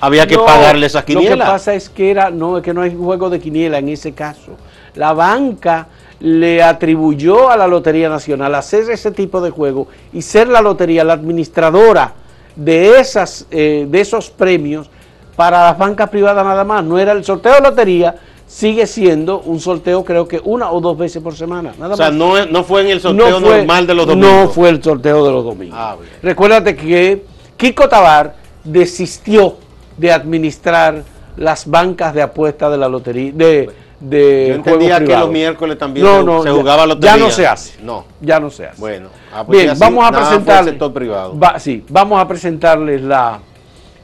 había 0.00 0.26
que 0.26 0.36
pagarle 0.36 0.86
esa 0.86 1.04
quiniela. 1.04 1.36
Lo 1.36 1.44
que 1.44 1.50
pasa 1.50 1.74
es 1.74 1.88
que 1.88 2.10
era, 2.10 2.30
no, 2.30 2.58
es 2.58 2.64
que 2.64 2.74
no 2.74 2.82
hay 2.82 2.94
juego 2.94 3.30
de 3.30 3.38
quiniela 3.38 3.78
en 3.78 3.88
ese 3.88 4.12
caso. 4.12 4.56
La 4.96 5.12
banca 5.12 5.86
le 6.20 6.62
atribuyó 6.62 7.50
a 7.50 7.56
la 7.56 7.66
Lotería 7.66 8.08
Nacional 8.08 8.54
hacer 8.54 8.90
ese 8.90 9.10
tipo 9.10 9.40
de 9.40 9.50
juego 9.50 9.88
y 10.12 10.22
ser 10.22 10.48
la 10.48 10.62
lotería 10.62 11.04
la 11.04 11.12
administradora 11.12 12.14
de, 12.54 12.98
esas, 12.98 13.46
eh, 13.50 13.86
de 13.88 14.00
esos 14.00 14.30
premios 14.30 14.88
para 15.36 15.64
las 15.64 15.78
bancas 15.78 16.08
privadas 16.08 16.44
nada 16.44 16.64
más. 16.64 16.82
No 16.82 16.98
era 16.98 17.12
el 17.12 17.22
sorteo 17.24 17.54
de 17.54 17.60
lotería, 17.60 18.16
sigue 18.46 18.86
siendo 18.86 19.40
un 19.40 19.60
sorteo 19.60 20.04
creo 20.04 20.26
que 20.26 20.40
una 20.42 20.70
o 20.70 20.80
dos 20.80 20.96
veces 20.96 21.22
por 21.22 21.34
semana. 21.34 21.74
Nada 21.78 21.94
o 21.94 21.96
sea, 21.96 22.10
No, 22.10 22.46
no 22.46 22.64
fue 22.64 22.80
en 22.82 22.88
el 22.88 23.00
sorteo 23.00 23.38
normal 23.38 23.86
de 23.86 23.94
los 23.94 24.06
domingos. 24.06 24.32
No 24.32 24.48
fue 24.48 24.70
el 24.70 24.82
sorteo 24.82 25.24
de 25.26 25.32
los 25.32 25.44
domingos. 25.44 25.78
Ah, 25.78 25.96
Recuérdate 26.22 26.74
que 26.74 27.24
Kiko 27.58 27.88
Tabar 27.88 28.34
desistió 28.64 29.56
de 29.98 30.12
administrar 30.12 31.02
las 31.36 31.68
bancas 31.68 32.14
de 32.14 32.22
apuestas 32.22 32.70
de 32.70 32.78
la 32.78 32.88
lotería. 32.88 33.32
De, 33.34 33.70
de 34.00 34.46
Yo 34.48 34.54
entendía 34.54 35.00
que 35.02 35.16
los 35.16 35.30
miércoles 35.30 35.78
también 35.78 36.06
se, 36.42 36.50
jugaba 36.50 36.86
lotería. 36.86 37.16
Ya 37.16 37.22
no 37.22 37.30
se 37.30 37.46
hace. 37.46 37.82
No. 37.82 38.04
Ya 38.20 38.40
no 38.40 38.50
se 38.50 38.66
hace. 38.66 38.80
Bueno, 38.80 39.08
ah, 39.32 39.44
pues 39.44 39.64
bien, 39.64 39.78
vamos 39.78 40.06
a 40.06 40.12
presentarles. 40.12 40.74
privado. 40.92 41.38
sí, 41.58 41.84
vamos 41.88 42.20
a 42.20 42.28
presentarles 42.28 43.02
la 43.02 43.40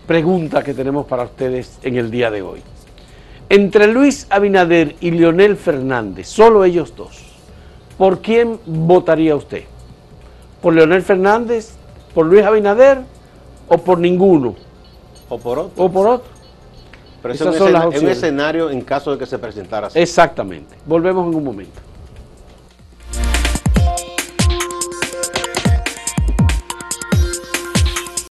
pregunta 0.07 0.63
que 0.63 0.75
tenemos 0.75 1.07
para 1.07 1.25
ustedes 1.25 1.79
en 1.83 1.97
el 1.97 2.11
día 2.11 2.31
de 2.31 2.43
hoy. 2.43 2.63
Entre 3.49 3.87
Luis 3.87 4.27
Abinader 4.31 4.97
y 5.01 5.11
Leonel 5.11 5.57
Fernández, 5.57 6.27
solo 6.27 6.65
ellos 6.65 6.95
dos, 6.97 7.19
¿por 7.99 8.21
quién 8.21 8.59
votaría 8.65 9.37
usted? 9.37 9.65
¿Por 10.63 10.75
Leonel 10.75 11.03
Fernández? 11.03 11.75
¿Por 12.15 12.27
Luis 12.27 12.45
Abinader? 12.45 13.01
¿O 13.69 13.79
por 13.79 13.99
ninguno? 13.99 14.55
O 15.29 15.39
por 15.39 15.59
otro. 15.59 15.85
O 15.85 15.91
por 15.91 16.07
otro. 16.07 16.42
Pero 17.23 17.35
eso 17.35 17.51
es 17.51 17.61
un, 18.03 18.09
escenario 18.09 18.69
en 18.69 18.83
caso 18.83 19.13
de 19.13 19.19
que 19.19 19.27
se 19.27 19.39
presentara 19.39 19.87
así. 19.87 19.99
Exactamente. 19.99 20.77
Volvemos 20.85 21.29
en 21.29 21.35
un 21.37 21.45
momento. 21.45 21.81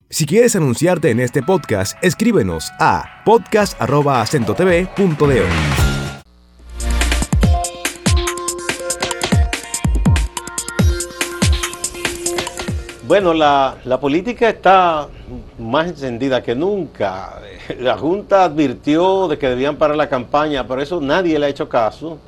Si 0.10 0.25
quieres 0.25 0.55
anunciarte 0.55 1.10
en 1.10 1.19
este 1.19 1.41
podcast, 1.41 1.98
escríbenos 2.03 2.71
a 2.79 3.24
podcast.acentotv.de. 3.25 5.90
Bueno, 13.11 13.33
la, 13.33 13.75
la 13.83 13.99
política 13.99 14.47
está 14.47 15.09
más 15.59 15.87
encendida 15.87 16.41
que 16.41 16.55
nunca. 16.55 17.41
La 17.81 17.97
Junta 17.97 18.45
advirtió 18.45 19.27
de 19.27 19.37
que 19.37 19.49
debían 19.49 19.75
parar 19.75 19.97
la 19.97 20.07
campaña, 20.07 20.65
pero 20.65 20.81
eso 20.81 21.01
nadie 21.01 21.37
le 21.37 21.47
ha 21.47 21.49
hecho 21.49 21.67
caso 21.67 22.19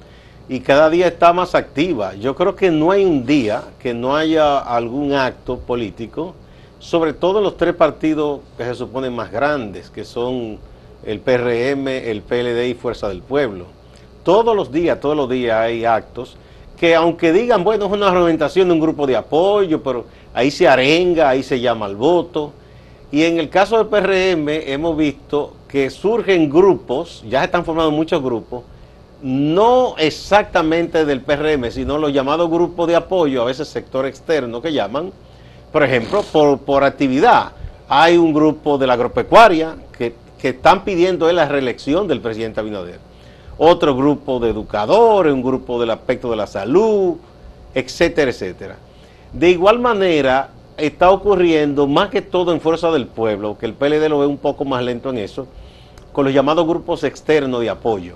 y 0.49 0.59
cada 0.59 0.89
día 0.89 1.07
está 1.07 1.31
más 1.31 1.55
activa. 1.55 2.15
Yo 2.15 2.35
creo 2.35 2.53
que 2.53 2.69
no 2.69 2.91
hay 2.91 3.05
un 3.05 3.25
día 3.25 3.63
que 3.79 3.93
no 3.93 4.13
haya 4.13 4.59
algún 4.59 5.13
acto 5.13 5.57
político, 5.57 6.35
sobre 6.79 7.13
todo 7.13 7.39
los 7.39 7.55
tres 7.55 7.75
partidos 7.75 8.41
que 8.57 8.65
se 8.65 8.75
suponen 8.75 9.15
más 9.15 9.31
grandes, 9.31 9.89
que 9.89 10.03
son 10.03 10.59
el 11.05 11.21
PRM, 11.21 11.87
el 11.87 12.23
PLD 12.23 12.67
y 12.67 12.73
Fuerza 12.73 13.07
del 13.07 13.21
Pueblo. 13.21 13.67
Todos 14.25 14.53
los 14.53 14.69
días, 14.69 14.99
todos 14.99 15.15
los 15.15 15.29
días 15.29 15.61
hay 15.61 15.85
actos 15.85 16.35
que 16.77 16.95
aunque 16.95 17.31
digan, 17.31 17.63
bueno, 17.63 17.85
es 17.85 17.91
una 17.91 18.07
argumentación 18.07 18.67
de 18.67 18.73
un 18.73 18.79
grupo 18.79 19.07
de 19.07 19.15
apoyo, 19.15 19.81
pero 19.81 20.05
ahí 20.33 20.51
se 20.51 20.67
arenga, 20.67 21.29
ahí 21.29 21.43
se 21.43 21.59
llama 21.59 21.85
al 21.85 21.95
voto. 21.95 22.51
Y 23.11 23.23
en 23.23 23.39
el 23.39 23.49
caso 23.49 23.77
del 23.77 23.87
PRM 23.87 24.49
hemos 24.49 24.97
visto 24.97 25.53
que 25.67 25.89
surgen 25.89 26.49
grupos, 26.49 27.23
ya 27.29 27.39
se 27.39 27.45
están 27.45 27.63
formando 27.63 27.91
muchos 27.91 28.21
grupos, 28.21 28.63
no 29.21 29.95
exactamente 29.97 31.05
del 31.05 31.21
PRM, 31.21 31.71
sino 31.71 31.97
los 31.97 32.11
llamados 32.11 32.49
grupos 32.49 32.87
de 32.87 32.95
apoyo, 32.95 33.41
a 33.41 33.45
veces 33.45 33.67
sector 33.67 34.05
externo 34.05 34.61
que 34.61 34.73
llaman, 34.73 35.11
por 35.71 35.83
ejemplo, 35.83 36.21
por, 36.23 36.83
actividad. 36.83 37.53
Hay 37.87 38.17
un 38.17 38.33
grupo 38.33 38.77
de 38.77 38.87
la 38.87 38.93
agropecuaria 38.93 39.75
que, 39.97 40.13
que 40.39 40.49
están 40.49 40.83
pidiendo 40.83 41.31
la 41.31 41.47
reelección 41.47 42.07
del 42.07 42.19
presidente 42.19 42.59
Abinader. 42.59 43.12
Otro 43.57 43.95
grupo 43.95 44.39
de 44.39 44.49
educadores, 44.49 45.33
un 45.33 45.43
grupo 45.43 45.79
del 45.79 45.91
aspecto 45.91 46.29
de 46.29 46.35
la 46.35 46.47
salud, 46.47 47.15
etcétera, 47.73 48.31
etcétera. 48.31 48.77
De 49.31 49.49
igual 49.49 49.79
manera, 49.79 50.49
está 50.77 51.11
ocurriendo 51.11 51.87
más 51.87 52.09
que 52.09 52.21
todo 52.21 52.53
en 52.53 52.61
Fuerza 52.61 52.91
del 52.91 53.07
Pueblo, 53.07 53.57
que 53.57 53.65
el 53.65 53.73
PLD 53.73 54.09
lo 54.09 54.19
ve 54.19 54.27
un 54.27 54.37
poco 54.37 54.65
más 54.65 54.83
lento 54.83 55.09
en 55.09 55.17
eso, 55.19 55.47
con 56.11 56.25
los 56.25 56.33
llamados 56.33 56.67
grupos 56.67 57.03
externos 57.03 57.61
de 57.61 57.69
apoyo. 57.69 58.15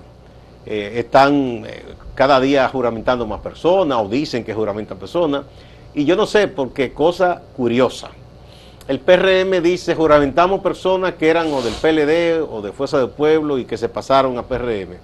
Eh, 0.66 0.98
están 0.98 1.64
eh, 1.66 1.84
cada 2.14 2.40
día 2.40 2.68
juramentando 2.68 3.26
más 3.26 3.40
personas 3.40 3.98
o 4.00 4.08
dicen 4.08 4.44
que 4.44 4.54
juramentan 4.54 4.98
personas. 4.98 5.42
Y 5.94 6.04
yo 6.04 6.14
no 6.14 6.26
sé, 6.26 6.48
porque 6.48 6.92
cosa 6.92 7.42
curiosa. 7.56 8.10
El 8.86 9.00
PRM 9.00 9.62
dice 9.62 9.94
juramentamos 9.94 10.60
personas 10.60 11.14
que 11.14 11.28
eran 11.28 11.52
o 11.52 11.62
del 11.62 11.74
PLD 11.74 12.42
o 12.50 12.62
de 12.62 12.72
Fuerza 12.72 12.98
del 12.98 13.10
Pueblo 13.10 13.58
y 13.58 13.64
que 13.64 13.76
se 13.76 13.88
pasaron 13.88 14.38
a 14.38 14.42
PRM. 14.42 14.96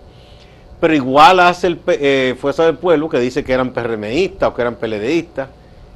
Pero 0.85 0.97
igual 0.97 1.41
hace 1.41 1.69
el 1.69 1.81
eh, 1.87 2.37
Fuerza 2.39 2.67
del 2.67 2.77
Pueblo 2.77 3.09
que 3.09 3.19
dice 3.19 3.43
que 3.43 3.55
eran 3.55 3.71
PRMistas 3.71 4.51
o 4.51 4.55
que 4.55 4.61
eran 4.61 4.75
PLDistas 4.75 5.49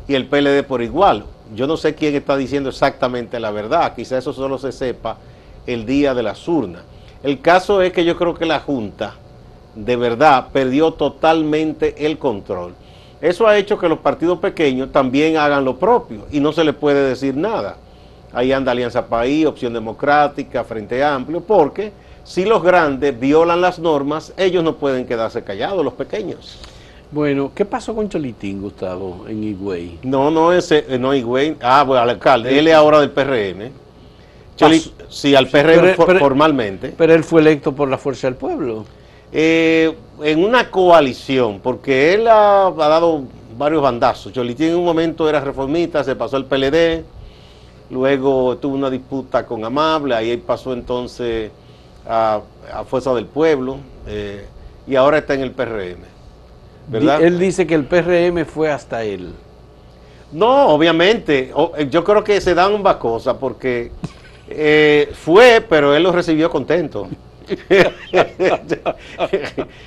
y 0.08 0.14
el 0.14 0.24
PLD 0.24 0.64
por 0.66 0.80
igual 0.80 1.24
yo 1.54 1.66
no 1.66 1.76
sé 1.76 1.94
quién 1.94 2.14
está 2.14 2.38
diciendo 2.38 2.70
exactamente 2.70 3.38
la 3.38 3.50
verdad, 3.50 3.94
quizá 3.94 4.16
eso 4.16 4.32
solo 4.32 4.56
se 4.56 4.72
sepa 4.72 5.18
el 5.66 5.84
día 5.84 6.14
de 6.14 6.22
las 6.22 6.48
urnas. 6.48 6.84
El 7.22 7.42
caso 7.42 7.82
es 7.82 7.92
que 7.92 8.02
yo 8.02 8.16
creo 8.16 8.32
que 8.32 8.46
la 8.46 8.60
Junta 8.60 9.12
de 9.74 9.94
verdad 9.94 10.48
perdió 10.54 10.94
totalmente 10.94 12.06
el 12.06 12.16
control. 12.16 12.72
Eso 13.20 13.46
ha 13.46 13.58
hecho 13.58 13.78
que 13.78 13.90
los 13.90 13.98
partidos 13.98 14.38
pequeños 14.38 14.90
también 14.90 15.36
hagan 15.36 15.66
lo 15.66 15.76
propio 15.78 16.24
y 16.32 16.40
no 16.40 16.50
se 16.50 16.64
les 16.64 16.74
puede 16.74 17.06
decir 17.10 17.36
nada. 17.36 17.76
Ahí 18.32 18.52
anda 18.52 18.72
Alianza 18.72 19.06
País, 19.06 19.44
Opción 19.44 19.74
Democrática, 19.74 20.64
Frente 20.64 21.04
Amplio, 21.04 21.42
porque 21.42 21.92
si 22.28 22.44
los 22.44 22.62
grandes 22.62 23.18
violan 23.18 23.62
las 23.62 23.78
normas, 23.78 24.34
ellos 24.36 24.62
no 24.62 24.76
pueden 24.76 25.06
quedarse 25.06 25.42
callados, 25.42 25.82
los 25.82 25.94
pequeños. 25.94 26.58
Bueno, 27.10 27.52
¿qué 27.54 27.64
pasó 27.64 27.94
con 27.94 28.10
Cholitín, 28.10 28.60
Gustavo, 28.60 29.24
en 29.26 29.42
Higüey? 29.42 30.00
No, 30.02 30.30
no, 30.30 30.52
ese, 30.52 30.84
eh, 30.90 30.98
no 30.98 31.14
Higüey. 31.14 31.56
Ah, 31.62 31.84
bueno, 31.84 32.02
al 32.02 32.10
alcalde. 32.10 32.58
Él 32.58 32.68
es 32.68 32.74
ahora 32.74 33.00
del 33.00 33.12
PRM. 33.12 33.70
sí, 35.08 35.34
al 35.34 35.48
PRM 35.48 35.94
formalmente. 36.18 36.92
Pero 36.98 37.14
él 37.14 37.24
fue 37.24 37.40
electo 37.40 37.72
por 37.72 37.88
la 37.88 37.96
Fuerza 37.96 38.26
del 38.26 38.36
Pueblo. 38.36 38.84
Eh, 39.32 39.94
en 40.22 40.44
una 40.44 40.70
coalición, 40.70 41.60
porque 41.60 42.12
él 42.12 42.28
ha, 42.28 42.70
dado 42.76 43.22
varios 43.56 43.80
bandazos. 43.80 44.34
Cholitín 44.34 44.68
en 44.68 44.76
un 44.76 44.84
momento 44.84 45.30
era 45.30 45.40
reformista, 45.40 46.04
se 46.04 46.14
pasó 46.14 46.36
al 46.36 46.44
PLD, 46.44 47.04
luego 47.88 48.58
tuvo 48.58 48.74
una 48.74 48.90
disputa 48.90 49.46
con 49.46 49.64
Amable, 49.64 50.14
ahí 50.14 50.36
pasó 50.36 50.74
entonces 50.74 51.50
a, 52.08 52.40
Fuerza 52.88 53.14
del 53.14 53.26
Pueblo, 53.26 53.78
eh, 54.06 54.46
y 54.86 54.96
ahora 54.96 55.18
está 55.18 55.34
en 55.34 55.42
el 55.42 55.52
PRM. 55.52 55.98
¿verdad? 56.88 57.22
Él 57.22 57.38
dice 57.38 57.66
que 57.66 57.74
el 57.74 57.84
PRM 57.84 58.44
fue 58.46 58.70
hasta 58.70 59.04
él. 59.04 59.34
No, 60.32 60.68
obviamente. 60.68 61.52
Eh, 61.76 61.88
yo 61.90 62.04
creo 62.04 62.24
que 62.24 62.40
se 62.40 62.54
dan 62.54 62.74
ambas 62.74 62.96
cosas 62.96 63.36
porque 63.38 63.90
eh, 64.48 65.10
fue, 65.14 65.64
pero 65.66 65.94
él 65.94 66.02
lo 66.02 66.12
recibió 66.12 66.50
contento. 66.50 67.08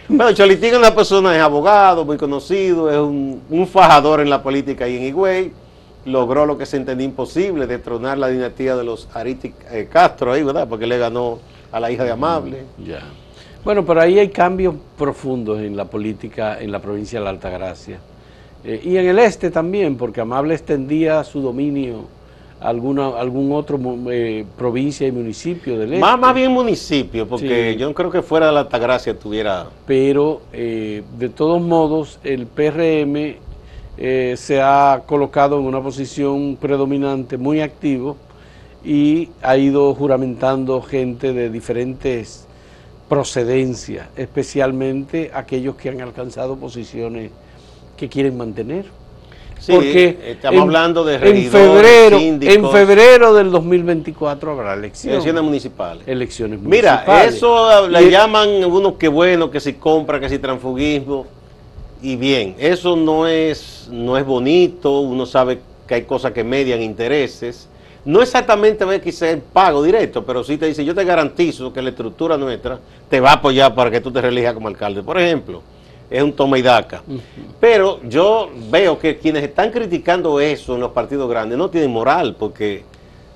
bueno, 0.07 0.31
Cholitín 0.33 0.71
es 0.71 0.79
una 0.79 0.95
persona, 0.95 1.35
es 1.35 1.41
abogado, 1.41 2.03
muy 2.05 2.17
conocido, 2.17 2.89
es 2.89 2.97
un, 2.97 3.43
un 3.49 3.67
fajador 3.67 4.19
en 4.21 4.31
la 4.31 4.41
política 4.41 4.87
y 4.87 4.97
en 4.97 5.03
Higüey. 5.03 5.51
Logró 6.05 6.47
lo 6.47 6.57
que 6.57 6.65
se 6.65 6.77
entendía 6.77 7.05
imposible, 7.05 7.67
destronar 7.67 8.17
la 8.17 8.29
dinastía 8.29 8.75
de 8.75 8.83
los 8.83 9.07
Ariti 9.13 9.53
eh, 9.69 9.87
Castro 9.91 10.33
ahí, 10.33 10.41
¿verdad? 10.41 10.67
Porque 10.67 10.87
le 10.87 10.97
ganó 10.97 11.37
a 11.71 11.79
la 11.79 11.91
hija 11.91 12.03
de 12.03 12.11
Amable. 12.11 12.63
Ya. 12.85 13.01
Bueno, 13.63 13.85
pero 13.85 14.01
ahí 14.01 14.17
hay 14.19 14.29
cambios 14.29 14.75
profundos 14.97 15.59
en 15.59 15.75
la 15.77 15.85
política 15.85 16.59
en 16.59 16.71
la 16.71 16.79
provincia 16.79 17.19
de 17.19 17.25
la 17.25 17.29
Altagracia. 17.31 17.99
Eh, 18.63 18.81
y 18.83 18.97
en 18.97 19.07
el 19.07 19.19
este 19.19 19.51
también, 19.51 19.95
porque 19.97 20.21
Amable 20.21 20.53
extendía 20.53 21.23
su 21.23 21.41
dominio 21.41 22.05
a 22.59 22.69
alguna, 22.69 23.07
algún 23.19 23.51
otro 23.51 23.79
eh, 24.11 24.45
provincia 24.57 25.07
y 25.07 25.11
municipio 25.11 25.79
del 25.79 25.93
este. 25.93 25.99
Más, 26.01 26.19
más 26.19 26.33
bien 26.35 26.51
municipio, 26.51 27.27
porque 27.27 27.73
Sí. 27.73 27.79
yo 27.79 27.87
no 27.87 27.93
creo 27.95 28.11
que 28.11 28.21
fuera 28.21 28.47
de 28.47 28.51
la 28.51 28.59
Altagracia 28.61 29.17
tuviera... 29.17 29.67
pero 29.87 30.41
eh, 30.53 31.01
de 31.17 31.29
todos 31.29 31.59
modos 31.61 32.19
el 32.23 32.45
PRM 32.45 33.35
eh, 33.97 34.35
se 34.37 34.61
ha 34.61 35.01
colocado 35.05 35.59
en 35.59 35.65
una 35.65 35.81
posición 35.81 36.55
predominante, 36.59 37.37
muy 37.37 37.61
activo, 37.61 38.15
y 38.83 39.29
ha 39.41 39.57
ido 39.57 39.93
juramentando 39.93 40.81
gente 40.81 41.33
de 41.33 41.49
diferentes 41.49 42.47
procedencias, 43.07 44.07
especialmente 44.15 45.31
aquellos 45.33 45.75
que 45.75 45.89
han 45.89 46.01
alcanzado 46.01 46.55
posiciones 46.55 47.31
que 47.97 48.09
quieren 48.09 48.37
mantener. 48.37 48.85
Sí, 49.59 49.73
Porque 49.73 50.17
estamos 50.31 50.55
en- 50.57 50.61
hablando 50.63 51.03
de 51.03 51.15
en 51.15 51.51
febrero, 51.51 52.17
síndicos, 52.17 52.55
en 52.55 52.69
febrero 52.71 53.33
del 53.35 53.51
2024 53.51 54.51
habrá 54.53 54.73
elecciones. 54.73 55.17
elecciones 55.17 55.43
municipales. 55.43 56.03
elecciones 56.07 56.59
Mira, 56.59 56.93
municipales. 57.05 57.35
eso 57.35 57.87
Y- 57.87 57.91
le 57.91 58.09
llaman 58.09 58.49
unos 58.65 58.93
que 58.93 59.07
bueno, 59.07 59.51
que 59.51 59.59
si 59.59 59.73
compra, 59.73 60.19
que 60.19 60.29
si 60.29 60.39
transfugismo. 60.39 61.27
Y 62.01 62.15
bien, 62.15 62.55
eso 62.57 62.95
no 62.95 63.27
es, 63.27 63.87
no 63.91 64.17
es 64.17 64.25
bonito, 64.25 65.01
uno 65.01 65.27
sabe 65.27 65.59
que 65.87 65.93
hay 65.93 66.01
cosas 66.05 66.31
que 66.31 66.43
median 66.43 66.81
intereses. 66.81 67.67
No 68.03 68.21
exactamente 68.21 68.83
ve 68.83 69.01
el 69.21 69.41
pago 69.41 69.83
directo, 69.83 70.25
pero 70.25 70.43
sí 70.43 70.57
te 70.57 70.65
dice, 70.65 70.83
yo 70.83 70.95
te 70.95 71.03
garantizo 71.03 71.71
que 71.71 71.81
la 71.81 71.89
estructura 71.89 72.35
nuestra 72.35 72.79
te 73.09 73.19
va 73.19 73.31
a 73.31 73.33
apoyar 73.33 73.75
para 73.75 73.91
que 73.91 74.01
tú 74.01 74.11
te 74.11 74.21
relijas 74.21 74.55
como 74.55 74.67
alcalde. 74.67 75.03
Por 75.03 75.19
ejemplo, 75.19 75.61
es 76.09 76.23
un 76.23 76.33
toma 76.33 76.57
y 76.57 76.63
daca. 76.63 77.03
Pero 77.59 78.01
yo 78.03 78.49
veo 78.69 78.97
que 78.97 79.17
quienes 79.17 79.43
están 79.43 79.71
criticando 79.71 80.39
eso 80.39 80.73
en 80.73 80.81
los 80.81 80.91
partidos 80.91 81.29
grandes 81.29 81.57
no 81.57 81.69
tienen 81.69 81.91
moral, 81.91 82.35
porque 82.37 82.83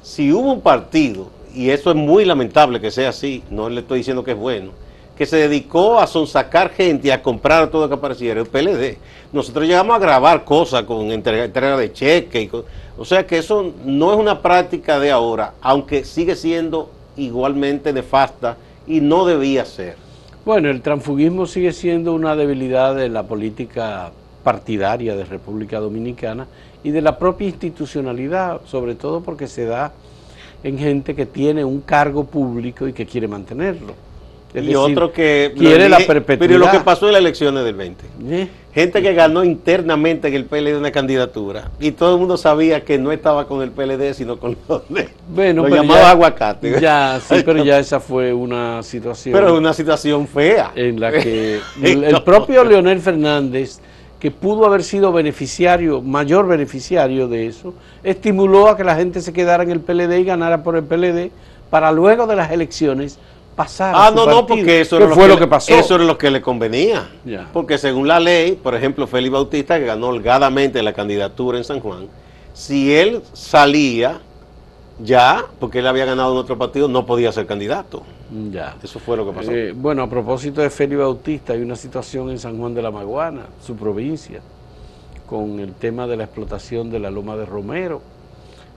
si 0.02 0.32
hubo 0.34 0.52
un 0.52 0.62
partido, 0.62 1.30
y 1.54 1.70
eso 1.70 1.92
es 1.92 1.96
muy 1.96 2.26
lamentable 2.26 2.82
que 2.82 2.92
sea 2.92 3.10
así, 3.10 3.44
no 3.50 3.70
le 3.70 3.82
estoy 3.82 4.00
diciendo 4.00 4.24
que 4.24 4.32
es 4.32 4.38
bueno, 4.38 4.72
que 5.18 5.26
se 5.26 5.38
dedicó 5.38 6.00
a 6.00 6.08
sonsacar 6.08 6.70
gente 6.72 7.08
y 7.08 7.12
a 7.12 7.22
comprar 7.22 7.70
todo 7.70 7.84
lo 7.84 7.88
que 7.90 7.96
apareciera, 7.96 8.42
el 8.42 8.48
PLD. 8.48 8.98
Nosotros 9.32 9.66
llegamos 9.66 9.96
a 9.96 10.00
grabar 10.00 10.44
cosas 10.44 10.84
con 10.84 11.12
entrega, 11.12 11.46
entrega 11.46 11.78
de 11.78 11.94
cheque. 11.94 12.42
Y 12.42 12.48
co- 12.48 12.66
o 12.98 13.06
sea 13.06 13.26
que 13.26 13.38
eso 13.38 13.74
no 13.86 14.14
es 14.14 14.20
una 14.20 14.42
práctica 14.42 15.00
de 15.00 15.12
ahora, 15.12 15.54
aunque 15.62 16.04
sigue 16.04 16.36
siendo 16.36 16.90
igualmente 17.18 17.94
nefasta 17.94 18.58
y 18.88 19.00
no 19.02 19.26
debía 19.26 19.66
ser. 19.66 19.96
Bueno, 20.46 20.70
el 20.70 20.82
transfugismo 20.82 21.48
sigue 21.48 21.72
siendo 21.74 22.14
una 22.14 22.36
debilidad 22.36 22.94
de 22.96 23.10
la 23.10 23.24
política 23.24 24.12
partidaria 24.44 25.16
de 25.16 25.26
República 25.26 25.80
Dominicana 25.80 26.46
y 26.84 26.92
de 26.92 27.02
la 27.02 27.18
propia 27.18 27.48
institucionalidad, 27.48 28.62
sobre 28.66 28.94
todo 28.96 29.22
porque 29.22 29.48
se 29.48 29.66
da 29.66 29.92
en 30.64 30.78
gente 30.78 31.16
que 31.16 31.26
tiene 31.26 31.66
un 31.66 31.82
cargo 31.82 32.26
público 32.26 32.88
y 32.88 32.94
que 32.94 33.06
quiere 33.06 33.28
mantenerlo. 33.28 33.94
Es 34.56 34.64
y 34.64 34.68
decir, 34.68 34.78
otro 34.78 35.12
que... 35.12 35.54
quiere 35.58 35.90
la 35.90 35.98
perpetuidad. 35.98 36.40
Pero 36.40 36.58
lo 36.66 36.72
que 36.72 36.80
pasó 36.80 37.08
en 37.08 37.14
las 37.14 37.20
elecciones 37.20 37.66
del 37.66 37.76
20. 37.76 38.06
¿Eh? 38.30 38.48
Gente 38.74 39.02
que 39.02 39.14
ganó 39.14 39.44
internamente 39.44 40.28
en 40.30 40.34
el 40.34 40.46
PLD 40.46 40.78
una 40.78 40.92
candidatura 40.92 41.72
y 41.80 41.92
todo 41.92 42.14
el 42.14 42.20
mundo 42.20 42.38
sabía 42.38 42.84
que 42.84 42.98
no 42.98 43.12
estaba 43.12 43.48
con 43.48 43.62
el 43.62 43.72
PLD 43.72 44.14
sino 44.14 44.38
con 44.38 44.58
los 44.68 44.88
de 44.90 45.10
Bueno, 45.30 45.64
pero 45.64 45.76
llamados 45.78 46.04
ya- 46.04 46.12
aguacate. 46.12 46.82
Ya, 46.82 47.20
sí, 47.26 47.36
pero 47.46 47.64
ya 47.64 47.80
esa 47.80 48.00
fue 48.00 48.34
una 48.34 48.82
situación 48.84 49.34
Pero 49.34 49.58
una 49.58 49.74
situación 49.74 50.28
fea. 50.28 50.72
en 50.76 51.00
la 51.00 51.12
que 51.12 51.60
el, 51.84 52.04
el 52.06 52.24
propio 52.24 52.64
Leonel 52.64 53.00
Fernández, 53.00 53.80
que 54.20 54.32
pudo 54.32 54.66
haber 54.66 54.84
sido 54.84 55.12
beneficiario, 55.12 56.02
mayor 56.02 56.48
beneficiario 56.48 57.28
de 57.28 57.48
eso, 57.48 57.74
estimuló 58.04 58.70
a 58.70 58.78
que 58.78 58.84
la 58.86 58.96
gente 58.96 59.20
se 59.22 59.34
quedara 59.34 59.64
en 59.64 59.72
el 59.72 59.80
PLD 59.82 60.20
y 60.20 60.24
ganara 60.24 60.64
por 60.64 60.76
el 60.78 60.84
PLD 60.84 61.30
para 61.70 61.92
luego 61.92 62.28
de 62.28 62.36
las 62.36 62.52
elecciones 62.52 63.20
pasar 63.56 63.96
a 63.96 64.06
Ah, 64.06 64.10
su 64.10 64.16
no, 64.16 64.26
no, 64.26 64.46
porque 64.46 64.82
eso 64.82 64.98
que 64.98 65.04
era 65.06 65.14
fue 65.16 65.28
lo 65.28 65.34
le- 65.36 65.40
que 65.40 65.48
pasó. 65.48 65.74
Eso 65.74 65.96
era 65.96 66.04
lo 66.04 66.18
que 66.18 66.30
le 66.30 66.42
convenía. 66.42 67.10
Porque 67.54 67.78
según 67.78 68.08
la 68.08 68.20
ley, 68.20 68.54
por 68.62 68.76
ejemplo, 68.76 69.08
Félix 69.08 69.32
Bautista, 69.32 69.80
que 69.80 69.86
ganó 69.86 70.08
holgadamente 70.10 70.82
la 70.84 70.94
candidatura 70.94 71.58
en 71.58 71.64
San 71.64 71.80
Juan, 71.80 72.08
si 72.54 72.94
él 72.94 73.22
salía 73.34 74.20
ya, 75.00 75.46
porque 75.60 75.80
él 75.80 75.88
había 75.88 76.06
ganado 76.06 76.32
en 76.34 76.38
otro 76.38 76.58
partido, 76.58 76.88
no 76.88 77.06
podía 77.06 77.32
ser 77.32 77.46
candidato. 77.46 78.04
Ya. 78.52 78.76
Eso 78.82 79.00
fue 79.00 79.18
lo 79.18 79.26
que 79.26 79.32
pasó. 79.34 79.52
Eh, 79.52 79.74
bueno, 79.76 80.04
a 80.04 80.10
propósito 80.10 80.62
de 80.62 80.70
Félix 80.70 81.00
Bautista, 81.00 81.54
hay 81.54 81.62
una 81.62 81.76
situación 81.76 82.30
en 82.30 82.40
San 82.40 82.58
Juan 82.58 82.74
de 82.74 82.82
la 82.82 82.92
Maguana, 82.92 83.44
su 83.66 83.76
provincia, 83.76 84.40
con 85.28 85.60
el 85.60 85.74
tema 85.74 86.08
de 86.08 86.18
la 86.18 86.24
explotación 86.24 86.90
de 86.90 87.00
la 87.00 87.12
Loma 87.12 87.36
de 87.36 87.46
Romero. 87.46 88.02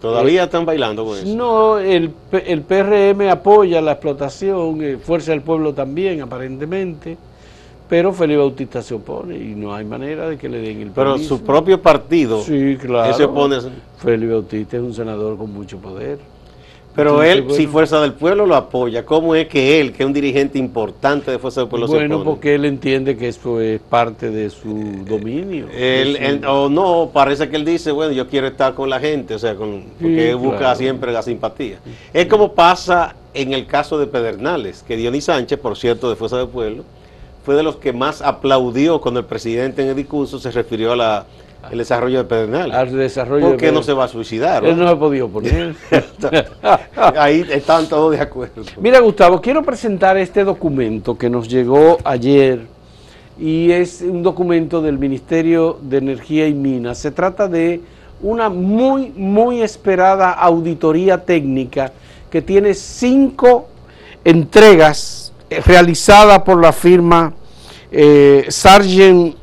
Todavía 0.00 0.44
están 0.44 0.64
bailando 0.64 1.04
con 1.04 1.18
eso. 1.18 1.26
No, 1.34 1.78
el, 1.78 2.10
el 2.46 2.62
PRM 2.62 3.28
apoya 3.30 3.80
la 3.80 3.92
explotación, 3.92 4.82
eh, 4.82 4.96
Fuerza 4.96 5.32
del 5.32 5.40
Pueblo 5.42 5.74
también, 5.74 6.20
aparentemente, 6.20 7.16
pero 7.88 8.12
Félix 8.12 8.38
Bautista 8.38 8.80
se 8.82 8.94
opone 8.94 9.36
y 9.36 9.54
no 9.56 9.74
hay 9.74 9.84
manera 9.84 10.28
de 10.28 10.36
que 10.38 10.48
le 10.48 10.58
den 10.60 10.82
el 10.82 10.90
Pero 10.90 11.12
permiso. 11.14 11.36
su 11.38 11.42
propio 11.42 11.80
partido, 11.82 12.42
Sí, 12.42 12.76
claro. 12.80 13.12
se 13.14 13.24
opone. 13.24 13.56
Félix 13.98 14.30
Bautista 14.30 14.76
es 14.76 14.82
un 14.82 14.94
senador 14.94 15.36
con 15.36 15.52
mucho 15.52 15.78
poder. 15.78 16.18
Pero 16.98 17.22
Entonces, 17.22 17.36
él, 17.36 17.42
si 17.52 17.56
bueno. 17.66 17.72
Fuerza 17.72 18.00
del 18.00 18.12
Pueblo 18.14 18.44
lo 18.44 18.56
apoya, 18.56 19.06
¿cómo 19.06 19.36
es 19.36 19.46
que 19.46 19.80
él, 19.80 19.92
que 19.92 20.02
es 20.02 20.06
un 20.08 20.12
dirigente 20.12 20.58
importante 20.58 21.30
de 21.30 21.38
Fuerza 21.38 21.60
del 21.60 21.70
Pueblo, 21.70 21.86
se 21.86 21.94
Bueno, 21.94 22.24
porque 22.24 22.56
él 22.56 22.64
entiende 22.64 23.16
que 23.16 23.28
eso 23.28 23.60
es 23.60 23.80
parte 23.80 24.30
de 24.32 24.50
su 24.50 25.04
dominio. 25.06 25.66
Él, 25.72 26.14
de 26.14 26.18
su- 26.18 26.24
él- 26.24 26.44
o 26.46 26.68
no, 26.68 27.10
parece 27.12 27.48
que 27.48 27.54
él 27.54 27.64
dice, 27.64 27.92
bueno, 27.92 28.10
yo 28.12 28.26
quiero 28.26 28.48
estar 28.48 28.74
con 28.74 28.90
la 28.90 28.98
gente, 28.98 29.36
o 29.36 29.38
sea, 29.38 29.54
con, 29.54 29.84
porque 30.00 30.14
Sí, 30.24 30.28
él 30.30 30.34
busca 30.36 30.58
claro. 30.58 30.76
siempre 30.76 31.12
la 31.12 31.22
simpatía. 31.22 31.78
Es 32.12 32.26
como 32.26 32.52
pasa 32.54 33.14
en 33.32 33.52
el 33.52 33.66
caso 33.66 33.96
de 33.96 34.08
Pedernales, 34.08 34.82
que 34.82 34.96
Dionis 34.96 35.22
Sánchez, 35.26 35.56
por 35.60 35.76
cierto, 35.78 36.10
de 36.10 36.16
Fuerza 36.16 36.38
del 36.38 36.48
Pueblo, 36.48 36.82
fue 37.44 37.54
de 37.54 37.62
los 37.62 37.76
que 37.76 37.92
más 37.92 38.22
aplaudió 38.22 39.00
cuando 39.00 39.20
el 39.20 39.26
presidente 39.26 39.82
en 39.82 39.88
el 39.90 39.94
discurso 39.94 40.40
se 40.40 40.50
refirió 40.50 40.90
a 40.92 40.96
la, 40.96 41.26
el 41.70 41.78
desarrollo 41.78 42.18
de 42.18 42.24
Pedernales. 42.24 42.74
al 42.74 42.96
desarrollo 42.96 43.46
¿Por 43.46 43.52
de 43.52 43.56
qué 43.58 43.72
no 43.72 43.82
se 43.82 43.92
va 43.92 44.04
a 44.04 44.08
suicidar? 44.08 44.64
Él 44.64 44.76
no? 44.76 44.84
no 44.84 44.90
se 44.90 44.96
podía 44.96 45.24
oponer. 45.24 45.74
Ahí 46.96 47.44
están 47.50 47.88
todos 47.88 48.12
de 48.12 48.20
acuerdo. 48.20 48.62
Mira, 48.80 49.00
Gustavo, 49.00 49.40
quiero 49.40 49.62
presentar 49.62 50.16
este 50.16 50.44
documento 50.44 51.16
que 51.18 51.28
nos 51.28 51.48
llegó 51.48 51.98
ayer 52.04 52.66
y 53.38 53.70
es 53.70 54.02
un 54.02 54.22
documento 54.22 54.80
del 54.80 54.98
Ministerio 54.98 55.78
de 55.82 55.98
Energía 55.98 56.46
y 56.48 56.54
Minas. 56.54 56.98
Se 56.98 57.10
trata 57.10 57.48
de 57.48 57.80
una 58.20 58.48
muy, 58.48 59.10
muy 59.10 59.62
esperada 59.62 60.32
auditoría 60.32 61.24
técnica 61.24 61.92
que 62.30 62.42
tiene 62.42 62.74
cinco 62.74 63.68
entregas 64.24 65.32
eh, 65.50 65.60
realizadas 65.64 66.40
por 66.40 66.60
la 66.60 66.72
firma 66.72 67.32
eh, 67.90 68.46
Sargent 68.48 69.34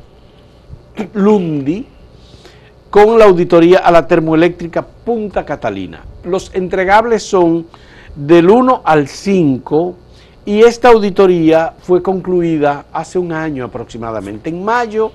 Lundi 1.14 1.86
con 2.90 3.18
la 3.18 3.26
auditoría 3.26 3.78
a 3.78 3.90
la 3.90 4.06
termoeléctrica 4.06 4.82
Punta 4.82 5.44
Catalina. 5.44 6.04
Los 6.24 6.54
entregables 6.54 7.22
son 7.22 7.66
del 8.14 8.48
1 8.48 8.82
al 8.84 9.08
5 9.08 9.94
y 10.46 10.60
esta 10.60 10.88
auditoría 10.88 11.74
fue 11.80 12.02
concluida 12.02 12.86
hace 12.92 13.18
un 13.18 13.32
año 13.32 13.64
aproximadamente, 13.64 14.48
en 14.48 14.64
mayo 14.64 15.12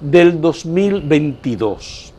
del 0.00 0.40
2022. 0.40 2.12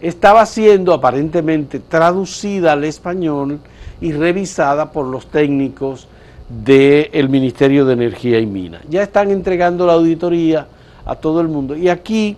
Estaba 0.00 0.46
siendo 0.46 0.92
aparentemente 0.92 1.80
traducida 1.80 2.72
al 2.72 2.84
español 2.84 3.58
y 4.00 4.12
revisada 4.12 4.92
por 4.92 5.06
los 5.06 5.26
técnicos 5.26 6.06
del 6.48 7.28
Ministerio 7.28 7.84
de 7.84 7.94
Energía 7.94 8.38
y 8.38 8.46
Minas. 8.46 8.82
Ya 8.88 9.02
están 9.02 9.30
entregando 9.30 9.86
la 9.86 9.94
auditoría 9.94 10.68
a 11.04 11.16
todo 11.16 11.40
el 11.40 11.48
mundo. 11.48 11.76
Y 11.76 11.88
aquí 11.88 12.36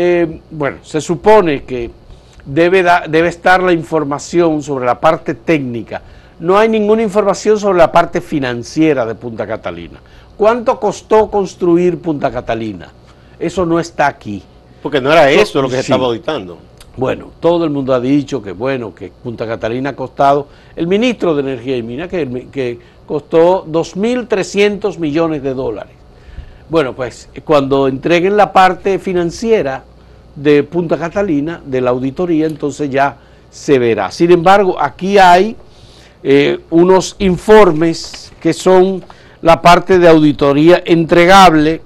eh, 0.00 0.40
bueno, 0.52 0.76
se 0.82 1.00
supone 1.00 1.64
que 1.64 1.90
debe, 2.44 2.84
da- 2.84 3.04
debe 3.08 3.26
estar 3.28 3.60
la 3.60 3.72
información 3.72 4.62
sobre 4.62 4.86
la 4.86 5.00
parte 5.00 5.34
técnica. 5.34 6.00
No 6.38 6.56
hay 6.56 6.68
ninguna 6.68 7.02
información 7.02 7.58
sobre 7.58 7.78
la 7.78 7.90
parte 7.90 8.20
financiera 8.20 9.04
de 9.04 9.16
Punta 9.16 9.44
Catalina. 9.44 9.98
¿Cuánto 10.36 10.78
costó 10.78 11.28
construir 11.28 11.98
Punta 11.98 12.30
Catalina? 12.30 12.92
eso 13.40 13.66
no 13.66 13.78
está 13.80 14.06
aquí. 14.06 14.40
Porque 14.82 15.00
no 15.00 15.10
era 15.10 15.28
eso 15.30 15.60
lo 15.62 15.68
que 15.68 15.74
se 15.74 15.80
estaba 15.80 16.06
auditando. 16.06 16.58
Bueno, 16.96 17.30
todo 17.40 17.64
el 17.64 17.70
mundo 17.70 17.92
ha 17.92 17.98
dicho 18.00 18.40
que 18.40 18.52
bueno, 18.52 18.94
que 18.94 19.08
Punta 19.10 19.46
Catalina 19.46 19.90
ha 19.90 19.96
costado, 19.96 20.46
el 20.76 20.86
ministro 20.86 21.34
de 21.34 21.40
Energía 21.42 21.76
y 21.76 21.82
Minas, 21.82 22.08
que, 22.08 22.46
que 22.52 22.78
costó 23.06 23.64
2.300 23.66 24.98
millones 24.98 25.42
de 25.42 25.54
dólares. 25.54 25.92
Bueno, 26.68 26.94
pues 26.94 27.28
cuando 27.44 27.88
entreguen 27.88 28.36
la 28.36 28.52
parte 28.52 28.98
financiera 28.98 29.84
de 30.42 30.62
Punta 30.62 30.96
Catalina, 30.96 31.60
de 31.64 31.80
la 31.80 31.90
auditoría, 31.90 32.46
entonces 32.46 32.88
ya 32.90 33.16
se 33.50 33.78
verá. 33.78 34.10
Sin 34.10 34.30
embargo, 34.30 34.76
aquí 34.80 35.18
hay 35.18 35.56
eh, 36.22 36.60
unos 36.70 37.16
informes 37.18 38.32
que 38.40 38.52
son 38.52 39.04
la 39.42 39.60
parte 39.60 39.98
de 39.98 40.08
auditoría 40.08 40.82
entregable 40.84 41.82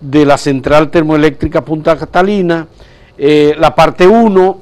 de 0.00 0.26
la 0.26 0.36
central 0.36 0.90
termoeléctrica 0.90 1.64
Punta 1.64 1.96
Catalina, 1.96 2.66
eh, 3.16 3.54
la 3.58 3.74
parte 3.74 4.06
1, 4.06 4.60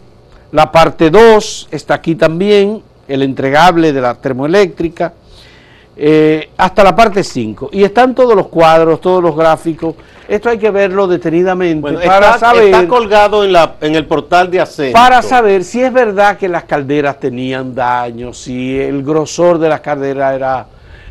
la 0.52 0.70
parte 0.70 1.10
2, 1.10 1.68
está 1.70 1.94
aquí 1.94 2.14
también, 2.14 2.82
el 3.08 3.22
entregable 3.22 3.92
de 3.92 4.00
la 4.00 4.14
termoeléctrica, 4.14 5.14
eh, 6.02 6.48
hasta 6.56 6.82
la 6.82 6.96
parte 6.96 7.22
5. 7.22 7.68
Y 7.72 7.84
están 7.84 8.14
todos 8.14 8.34
los 8.34 8.48
cuadros, 8.48 9.02
todos 9.02 9.22
los 9.22 9.36
gráficos. 9.36 9.96
Esto 10.26 10.48
hay 10.48 10.56
que 10.56 10.70
verlo 10.70 11.06
detenidamente 11.06 11.82
Bueno, 11.82 12.00
para, 12.00 12.36
está, 12.36 12.38
saber, 12.38 12.64
está 12.64 12.88
colgado 12.88 13.44
en, 13.44 13.52
la, 13.52 13.74
en 13.82 13.94
el 13.94 14.06
portal 14.06 14.50
de 14.50 14.60
Acento. 14.60 14.94
para 14.94 15.20
saber 15.20 15.62
si 15.62 15.82
es 15.82 15.92
verdad 15.92 16.38
que 16.38 16.48
las 16.48 16.64
calderas 16.64 17.20
tenían 17.20 17.74
daño, 17.74 18.32
si 18.32 18.78
el 18.78 19.02
grosor 19.02 19.58
de 19.58 19.68
las 19.68 19.80
calderas 19.80 20.36
era 20.36 20.66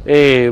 eh, 0.07 0.51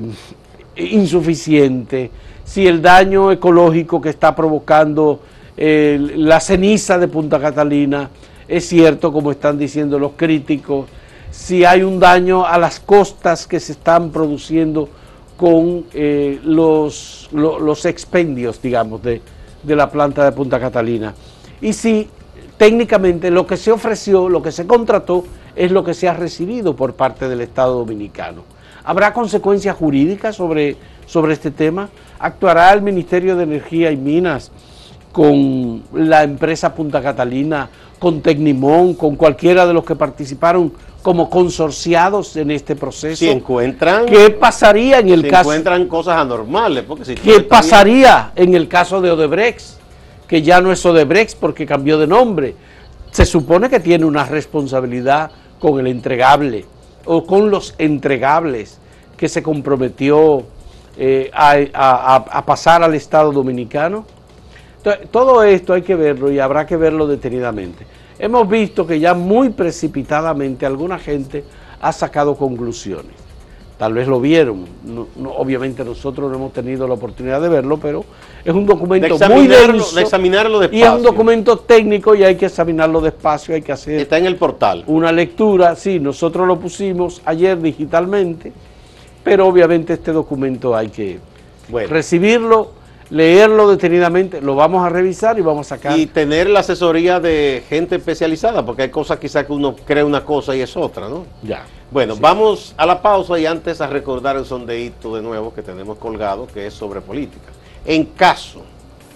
insuficiente, 0.76 2.12
si 2.44 2.68
el 2.68 2.80
daño 2.80 3.32
ecológico 3.32 4.00
que 4.00 4.10
está 4.10 4.36
provocando 4.36 5.20
eh, 5.58 5.98
la 6.16 6.40
ceniza 6.40 7.00
de 7.00 7.08
Punta 7.08 7.40
Catalina 7.40 8.08
es 8.48 8.68
cierto, 8.68 9.12
como 9.12 9.32
están 9.32 9.58
diciendo 9.58 9.98
los 9.98 10.12
críticos, 10.16 10.86
si 11.32 11.66
hay 11.66 11.84
un 11.84 12.00
daño 12.00 12.46
a 12.46 12.58
las 12.58 12.80
costas 12.80 13.48
que 13.48 13.60
se 13.60 13.74
están 13.74 14.12
produciendo 14.12 14.90
con 15.38 15.86
eh, 15.94 16.40
los, 16.44 17.30
lo- 17.32 17.60
los 17.60 17.86
expendios, 17.86 18.62
digamos, 18.62 19.04
de, 19.04 19.22
de 19.64 19.76
la 19.76 19.90
planta 19.90 20.24
de 20.26 20.32
Punta 20.32 20.60
Catalina. 20.60 21.14
Y 21.62 21.74
si 21.74 22.08
técnicamente 22.58 23.30
lo 23.30 23.46
que 23.46 23.58
se 23.58 23.72
ofreció, 23.72 24.30
lo 24.30 24.42
que 24.42 24.52
se 24.52 24.66
contrató, 24.66 25.26
es 25.56 25.72
lo 25.72 25.84
que 25.84 25.94
se 25.94 26.08
ha 26.08 26.14
recibido 26.14 26.76
por 26.76 26.94
parte 26.94 27.28
del 27.30 27.42
Estado 27.42 27.76
Dominicano. 27.80 28.44
¿Habrá 28.84 29.14
consecuencias 29.14 29.76
jurídicas 29.76 30.36
sobre, 30.36 30.78
sobre 31.06 31.34
este 31.34 31.52
tema? 31.52 31.90
¿Actuará 32.20 32.72
el 32.74 32.82
Ministerio 32.82 33.36
de 33.36 33.44
Energía 33.44 33.92
y 33.92 33.98
Minas 33.98 34.52
con 35.12 35.84
la 35.94 36.24
empresa 36.24 36.74
Punta 36.74 37.02
Catalina, 37.02 37.70
con 38.00 38.22
Tecnimón, 38.22 38.94
con 38.94 39.16
cualquiera 39.16 39.66
de 39.66 39.74
los 39.74 39.84
que 39.84 39.96
participaron 39.96 40.72
como 41.08 41.30
consorciados 41.30 42.36
en 42.36 42.52
este 42.52 42.76
proceso? 42.76 43.16
Si 43.16 43.30
encuentran, 43.30 44.08
¿Qué 44.08 44.30
pasaría 44.32 45.00
en 45.00 45.08
el 45.08 45.22
si 45.22 45.30
caso? 45.30 45.44
encuentran 45.44 45.88
cosas 45.88 46.18
anormales. 46.18 46.84
Porque 46.86 47.06
si 47.06 47.16
¿Qué 47.16 47.30
bien- 47.32 47.48
pasaría 47.48 48.34
en 48.36 48.54
el 48.54 48.68
caso 48.68 49.00
de 49.00 49.12
Odebrecht? 49.12 49.62
Que 50.28 50.42
ya 50.42 50.60
no 50.60 50.70
es 50.70 50.86
Odebrecht 50.86 51.38
porque 51.40 51.66
cambió 51.66 51.98
de 51.98 52.08
nombre. 52.08 52.56
Se 53.12 53.26
supone 53.26 53.70
que 53.70 53.80
tiene 53.80 54.04
una 54.04 54.26
responsabilidad 54.26 55.32
con 55.60 55.80
el 55.80 55.88
entregable 55.88 56.66
o 57.06 57.26
con 57.26 57.50
los 57.52 57.74
entregables 57.78 58.78
que 59.16 59.30
se 59.30 59.42
comprometió 59.42 60.44
eh, 60.98 61.32
a- 61.34 62.16
a 62.32 62.46
pasar 62.46 62.84
al 62.84 62.94
Estado 62.96 63.32
Dominicano. 63.32 64.04
Entonces, 64.76 65.10
todo 65.10 65.42
esto 65.44 65.72
hay 65.72 65.84
que 65.84 65.96
verlo 65.96 66.30
y 66.34 66.40
habrá 66.40 66.66
que 66.68 66.76
verlo 66.76 67.08
detenidamente. 67.08 67.86
Hemos 68.20 68.50
visto 68.50 68.86
que 68.88 69.00
ya 69.00 69.14
muy 69.14 69.50
precipitadamente 69.50 70.66
alguna 70.66 70.98
gente 70.98 71.44
ha 71.82 71.92
sacado 71.92 72.36
conclusiones. 72.36 73.12
Tal 73.78 73.94
vez 73.94 74.08
lo 74.08 74.20
vieron, 74.20 74.66
no- 74.84 75.08
no- 75.18 75.34
obviamente 75.34 75.86
nosotros 75.86 76.32
no 76.32 76.38
hemos 76.38 76.52
tenido 76.52 76.88
la 76.88 76.96
oportunidad 76.96 77.40
de 77.40 77.48
verlo, 77.48 77.78
pero 77.78 78.04
es 78.44 78.52
un 78.52 78.66
de 78.66 78.74
documento 78.74 79.20
muy 79.30 79.46
denso 79.46 79.96
de 79.96 80.02
examinarlo 80.02 80.62
y 80.64 80.66
es 80.66 80.72
despacio. 80.72 80.96
un 80.98 81.04
documento 81.04 81.58
técnico 81.60 82.16
y 82.16 82.24
hay 82.24 82.36
que 82.36 82.48
examinarlo 82.48 83.02
despacio, 83.02 83.54
hay 83.54 83.62
que 83.62 83.72
hacer 83.72 84.00
Está 84.00 84.18
en 84.18 84.26
el 84.26 84.36
portal. 84.36 84.84
una 84.88 85.12
lectura, 85.12 85.76
sí, 85.76 86.00
nosotros 86.00 86.48
lo 86.48 86.60
pusimos 86.60 87.22
ayer 87.24 87.62
digitalmente, 87.62 88.52
pero 89.24 89.46
obviamente 89.46 89.94
este 89.94 90.12
documento 90.12 90.76
hay 90.76 90.88
que 90.90 91.20
Bueno. 91.70 91.88
recibirlo, 91.90 92.72
leerlo 93.10 93.70
detenidamente, 93.70 94.42
lo 94.42 94.56
vamos 94.56 94.86
a 94.86 94.90
revisar 94.90 95.38
y 95.40 95.42
vamos 95.42 95.68
a 95.68 95.76
sacar. 95.76 95.98
Y 95.98 96.08
tener 96.08 96.50
la 96.50 96.60
asesoría 96.60 97.20
de 97.20 97.64
gente 97.70 97.96
especializada, 97.96 98.66
porque 98.66 98.84
hay 98.84 98.90
cosas 98.90 99.20
quizás 99.20 99.46
que 99.46 99.54
uno 99.54 99.76
cree 99.86 100.04
una 100.04 100.24
cosa 100.24 100.56
y 100.56 100.62
es 100.62 100.76
otra, 100.76 101.08
¿no? 101.10 101.26
ya. 101.44 101.66
Bueno, 101.90 102.18
vamos 102.20 102.74
a 102.76 102.86
la 102.86 103.02
pausa 103.02 103.40
y 103.40 103.46
antes 103.46 103.80
a 103.80 103.88
recordar 103.88 104.36
el 104.36 104.46
sondeíto 104.46 105.16
de 105.16 105.22
nuevo 105.22 105.54
que 105.54 105.62
tenemos 105.62 105.98
colgado, 105.98 106.46
que 106.46 106.68
es 106.68 106.74
sobre 106.74 107.00
política. 107.00 107.50
En 107.86 108.04
caso 108.04 108.64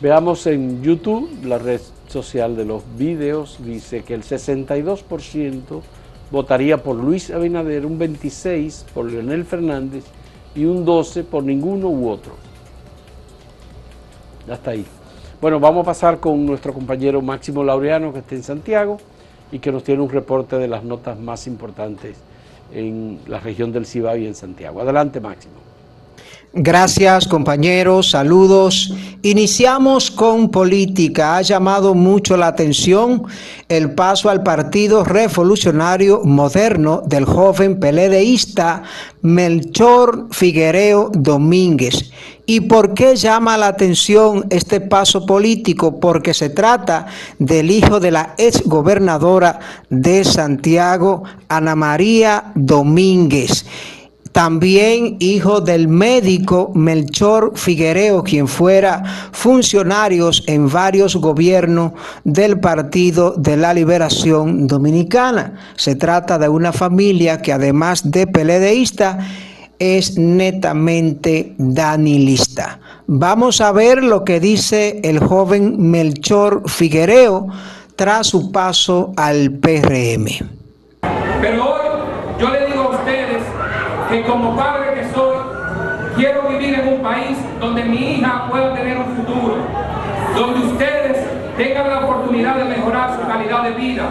Veamos 0.02 0.48
en 0.48 0.82
YouTube, 0.82 1.44
la 1.44 1.58
red 1.58 1.82
social 2.08 2.56
de 2.56 2.64
los 2.66 2.84
videos, 2.98 3.58
dice 3.60 4.04
que 4.04 4.14
el 4.14 4.24
62% 4.24 5.82
votaría 6.32 6.82
por 6.82 6.96
Luis 6.96 7.32
Abinader, 7.32 7.86
un 7.86 8.00
26% 8.00 8.86
por 8.94 9.12
Leonel 9.12 9.44
Fernández 9.44 10.06
y 10.56 10.64
un 10.66 10.86
12% 10.86 11.26
por 11.26 11.44
ninguno 11.44 11.90
u 11.90 12.10
otro. 12.10 12.34
Hasta 14.50 14.72
ahí. 14.72 14.86
Bueno, 15.42 15.58
vamos 15.62 15.84
a 15.84 15.86
pasar 15.86 16.20
con 16.20 16.46
nuestro 16.46 16.74
compañero 16.74 17.22
Máximo 17.22 17.64
Laureano, 17.64 18.12
que 18.12 18.20
está 18.20 18.36
en 18.36 18.44
Santiago 18.44 18.98
y 19.54 19.60
que 19.60 19.72
nos 19.72 19.86
tiene 19.86 20.02
un 20.02 20.10
reporte 20.10 20.58
de 20.58 20.68
las 20.68 20.84
notas 20.84 21.18
más 21.18 21.48
importantes 21.48 22.18
en 22.74 23.22
la 23.26 23.40
región 23.40 23.72
del 23.72 23.86
Cibao 23.86 24.18
y 24.18 24.28
en 24.28 24.36
Santiago. 24.36 24.82
Adelante, 24.82 25.22
Máximo. 25.22 25.69
Gracias 26.54 27.28
compañeros, 27.28 28.10
saludos. 28.10 28.92
Iniciamos 29.22 30.10
con 30.10 30.50
política. 30.50 31.38
Ha 31.38 31.44
llamado 31.44 31.94
mucho 31.94 32.38
la 32.38 32.48
atención 32.48 33.24
el 33.68 33.94
paso 33.94 34.32
al 34.32 34.42
Partido 34.42 35.04
Revolucionario 35.04 36.22
Moderno 36.24 37.04
del 37.06 37.26
joven 37.26 37.80
peledeísta 37.80 38.82
Melchor 39.22 40.30
Figuereo 40.32 41.12
Domínguez. 41.14 42.12
¿Y 42.48 42.62
por 42.62 42.96
qué 42.96 43.16
llama 43.16 43.56
la 43.56 43.68
atención 43.68 44.48
este 44.50 44.82
paso 44.82 45.28
político? 45.28 46.00
Porque 46.00 46.34
se 46.34 46.50
trata 46.50 47.06
del 47.38 47.70
hijo 47.70 48.00
de 48.00 48.10
la 48.10 48.34
ex 48.40 48.64
gobernadora 48.66 49.60
de 49.92 50.24
Santiago, 50.24 51.26
Ana 51.48 51.76
María 51.76 52.52
Domínguez 52.56 53.66
también 54.40 55.18
hijo 55.20 55.60
del 55.60 55.90
médico 55.90 56.72
Melchor 56.74 57.52
Figuereo, 57.56 58.24
quien 58.24 58.48
fuera 58.48 59.04
funcionarios 59.34 60.46
en 60.48 60.72
varios 60.72 61.18
gobiernos 61.18 61.92
del 62.24 62.58
Partido 62.58 63.34
de 63.36 63.58
la 63.58 63.74
Liberación 63.74 64.66
Dominicana. 64.66 65.60
Se 65.76 65.98
trata 65.98 66.40
de 66.40 66.48
una 66.48 66.72
familia 66.72 67.42
que 67.42 67.52
además 67.52 68.12
de 68.12 68.28
peledeísta, 68.28 69.20
es 69.78 70.18
netamente 70.18 71.54
danilista. 71.58 72.80
Vamos 73.08 73.60
a 73.60 73.74
ver 73.74 74.02
lo 74.02 74.24
que 74.24 74.40
dice 74.40 75.02
el 75.04 75.20
joven 75.20 75.92
Melchor 75.92 76.64
Figuereo 76.66 77.46
tras 77.98 78.28
su 78.28 78.54
paso 78.54 79.12
al 79.18 79.52
PRM. 79.52 80.28
Pero 81.42 81.74
hoy 81.74 81.90
yo 82.40 82.50
le 82.52 82.68
digo 82.68 82.84
a 82.84 82.90
ustedes 82.92 83.44
que 84.10 84.24
como 84.24 84.56
padre 84.56 84.96
que 84.96 85.10
soy, 85.14 85.38
quiero 86.16 86.42
vivir 86.50 86.80
en 86.80 86.96
un 86.96 87.02
país 87.02 87.38
donde 87.60 87.84
mi 87.84 88.16
hija 88.16 88.48
pueda 88.50 88.74
tener 88.74 88.98
un 88.98 89.06
futuro, 89.16 89.58
donde 90.36 90.68
ustedes 90.68 91.18
tengan 91.56 91.90
la 91.90 92.00
oportunidad 92.00 92.56
de 92.56 92.66
mejorar 92.66 93.16
su 93.16 93.28
calidad 93.28 93.64
de 93.64 93.72
vida, 93.72 94.04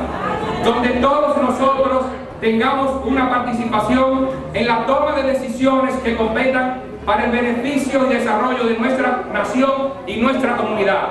donde 0.64 0.88
todos 1.00 1.36
nosotros 1.42 2.04
tengamos 2.40 3.04
una 3.04 3.28
participación 3.28 4.28
en 4.54 4.68
la 4.68 4.86
toma 4.86 5.12
de 5.12 5.32
decisiones 5.32 5.94
que 5.96 6.16
competan 6.16 6.80
para 7.04 7.24
el 7.24 7.32
beneficio 7.32 8.06
y 8.06 8.14
desarrollo 8.14 8.64
de 8.64 8.78
nuestra 8.78 9.24
nación 9.32 9.94
y 10.06 10.20
nuestra 10.20 10.56
comunidad. 10.56 11.08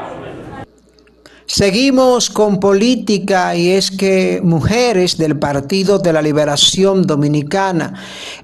Seguimos 1.50 2.30
con 2.30 2.60
política 2.60 3.56
y 3.56 3.70
es 3.70 3.90
que 3.90 4.42
mujeres 4.44 5.18
del 5.18 5.40
Partido 5.40 5.98
de 5.98 6.12
la 6.12 6.22
Liberación 6.22 7.08
Dominicana 7.08 7.94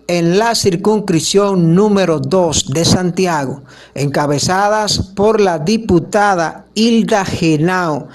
en 0.07 0.39
la 0.39 0.55
circunscripción 0.55 1.75
número 1.75 2.21
2 2.21 2.69
de 2.69 2.85
Santiago, 2.85 3.63
encabezadas 3.93 4.99
por 4.99 5.41
la 5.41 5.59
diputada 5.59 6.67
Hilda 6.75 7.25
Genao 7.25 8.07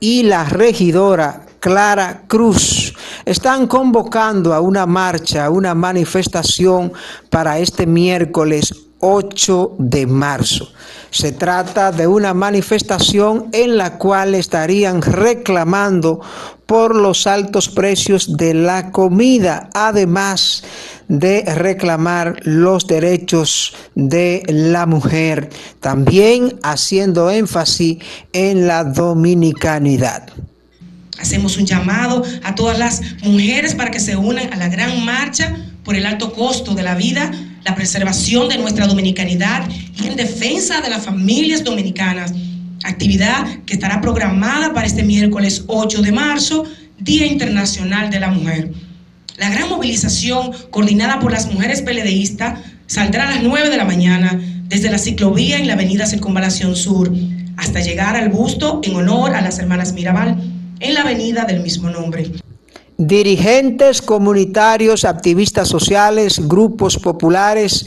y 0.00 0.24
la 0.24 0.44
regidora 0.44 1.46
Clara 1.58 2.24
Cruz, 2.26 2.92
están 3.24 3.66
convocando 3.66 4.52
a 4.52 4.60
una 4.60 4.84
marcha, 4.84 5.46
a 5.46 5.50
una 5.50 5.74
manifestación 5.74 6.92
para 7.30 7.58
este 7.58 7.86
miércoles 7.86 8.74
8 9.08 9.76
de 9.78 10.04
marzo. 10.04 10.72
Se 11.10 11.30
trata 11.30 11.92
de 11.92 12.08
una 12.08 12.34
manifestación 12.34 13.46
en 13.52 13.76
la 13.76 13.98
cual 13.98 14.34
estarían 14.34 15.00
reclamando 15.00 16.20
por 16.66 16.96
los 16.96 17.28
altos 17.28 17.68
precios 17.68 18.36
de 18.36 18.52
la 18.52 18.90
comida, 18.90 19.70
además 19.74 20.64
de 21.06 21.44
reclamar 21.54 22.40
los 22.42 22.88
derechos 22.88 23.74
de 23.94 24.42
la 24.48 24.86
mujer, 24.86 25.50
también 25.78 26.58
haciendo 26.64 27.30
énfasis 27.30 27.98
en 28.32 28.66
la 28.66 28.82
dominicanidad. 28.82 30.28
Hacemos 31.20 31.56
un 31.56 31.64
llamado 31.64 32.24
a 32.42 32.56
todas 32.56 32.76
las 32.76 33.00
mujeres 33.22 33.76
para 33.76 33.92
que 33.92 34.00
se 34.00 34.16
unan 34.16 34.52
a 34.52 34.56
la 34.56 34.68
gran 34.68 35.04
marcha 35.04 35.56
por 35.84 35.94
el 35.94 36.04
alto 36.04 36.32
costo 36.32 36.74
de 36.74 36.82
la 36.82 36.96
vida 36.96 37.30
la 37.66 37.74
preservación 37.74 38.48
de 38.48 38.58
nuestra 38.58 38.86
dominicanidad 38.86 39.68
y 40.00 40.06
en 40.06 40.14
defensa 40.14 40.80
de 40.80 40.88
las 40.88 41.04
familias 41.04 41.64
dominicanas. 41.64 42.32
Actividad 42.84 43.44
que 43.66 43.74
estará 43.74 44.00
programada 44.00 44.72
para 44.72 44.86
este 44.86 45.02
miércoles 45.02 45.64
8 45.66 46.00
de 46.00 46.12
marzo, 46.12 46.62
Día 47.00 47.26
Internacional 47.26 48.08
de 48.08 48.20
la 48.20 48.30
Mujer. 48.30 48.70
La 49.36 49.50
gran 49.50 49.68
movilización 49.68 50.52
coordinada 50.70 51.18
por 51.18 51.32
las 51.32 51.52
mujeres 51.52 51.82
peledeístas 51.82 52.60
saldrá 52.86 53.26
a 53.28 53.34
las 53.34 53.42
9 53.42 53.68
de 53.68 53.76
la 53.76 53.84
mañana 53.84 54.40
desde 54.68 54.88
la 54.88 54.98
ciclovía 54.98 55.58
en 55.58 55.66
la 55.66 55.72
avenida 55.72 56.06
Circunvalación 56.06 56.76
Sur 56.76 57.12
hasta 57.56 57.80
llegar 57.80 58.14
al 58.14 58.28
busto 58.28 58.80
en 58.84 58.94
honor 58.94 59.34
a 59.34 59.40
las 59.40 59.58
hermanas 59.58 59.92
Mirabal 59.92 60.40
en 60.78 60.94
la 60.94 61.00
avenida 61.00 61.44
del 61.44 61.64
mismo 61.64 61.90
nombre. 61.90 62.30
Dirigentes 62.98 64.00
comunitarios, 64.00 65.04
activistas 65.04 65.68
sociales, 65.68 66.48
grupos 66.48 66.98
populares 66.98 67.86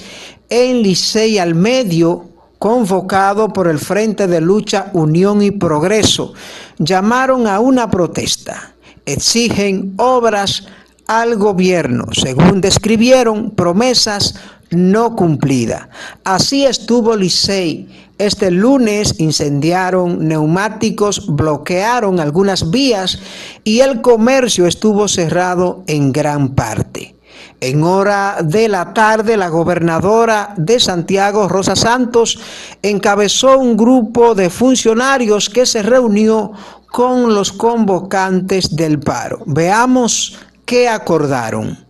en 0.49 0.83
Licey 0.83 1.39
al 1.39 1.55
Medio, 1.55 2.29
convocado 2.59 3.51
por 3.51 3.67
el 3.67 3.79
Frente 3.79 4.27
de 4.27 4.39
Lucha 4.39 4.91
Unión 4.93 5.41
y 5.41 5.51
Progreso, 5.51 6.33
llamaron 6.77 7.47
a 7.47 7.59
una 7.59 7.89
protesta. 7.89 8.73
Exigen 9.05 9.93
obras 9.97 10.67
al 11.07 11.37
gobierno, 11.37 12.05
según 12.11 12.61
describieron, 12.61 13.51
promesas 13.51 14.35
no 14.69 15.15
cumplidas. 15.15 15.87
Así 16.23 16.65
estuvo 16.65 17.15
Licey 17.15 18.08
este 18.19 18.51
lunes 18.51 19.15
incendiaron 19.17 20.27
neumáticos, 20.27 21.25
bloquearon 21.27 22.19
algunas 22.19 22.69
vías 22.69 23.19
y 23.63 23.79
el 23.79 24.01
comercio 24.01 24.67
estuvo 24.67 25.07
cerrado 25.07 25.83
en 25.87 26.11
gran 26.11 26.49
parte. 26.49 27.15
En 27.61 27.83
hora 27.83 28.37
de 28.43 28.67
la 28.67 28.93
tarde, 28.93 29.37
la 29.37 29.47
gobernadora 29.47 30.53
de 30.57 30.79
Santiago, 30.79 31.47
Rosa 31.47 31.75
Santos, 31.75 32.39
encabezó 32.81 33.57
un 33.57 33.77
grupo 33.77 34.35
de 34.35 34.49
funcionarios 34.49 35.49
que 35.49 35.65
se 35.65 35.81
reunió 35.81 36.51
con 36.91 37.33
los 37.33 37.53
convocantes 37.53 38.75
del 38.75 38.99
paro. 38.99 39.39
Veamos 39.45 40.39
qué 40.65 40.89
acordaron. 40.89 41.85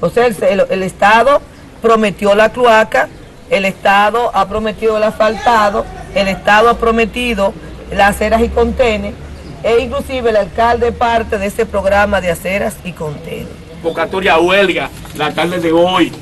O 0.00 0.10
sea, 0.10 0.26
el, 0.26 0.64
el 0.70 0.82
Estado 0.82 1.40
prometió 1.82 2.34
la 2.34 2.50
cloaca 2.50 3.08
el 3.50 3.64
Estado 3.64 4.30
ha 4.34 4.48
prometido 4.48 4.96
el 4.96 5.02
asfaltado, 5.02 5.84
el 6.14 6.28
Estado 6.28 6.70
ha 6.70 6.78
prometido 6.78 7.52
las 7.92 8.16
aceras 8.16 8.42
y 8.42 8.48
contenes, 8.48 9.14
e 9.62 9.80
inclusive 9.80 10.30
el 10.30 10.36
alcalde 10.36 10.92
parte 10.92 11.38
de 11.38 11.46
ese 11.46 11.66
programa 11.66 12.20
de 12.20 12.30
aceras 12.30 12.76
y 12.84 12.92
contenes. 12.92 13.48
Convocatoria 13.82 14.38
huelga 14.38 14.90
la 15.16 15.32
tarde 15.32 15.60
de 15.60 15.72
hoy, 15.72 16.12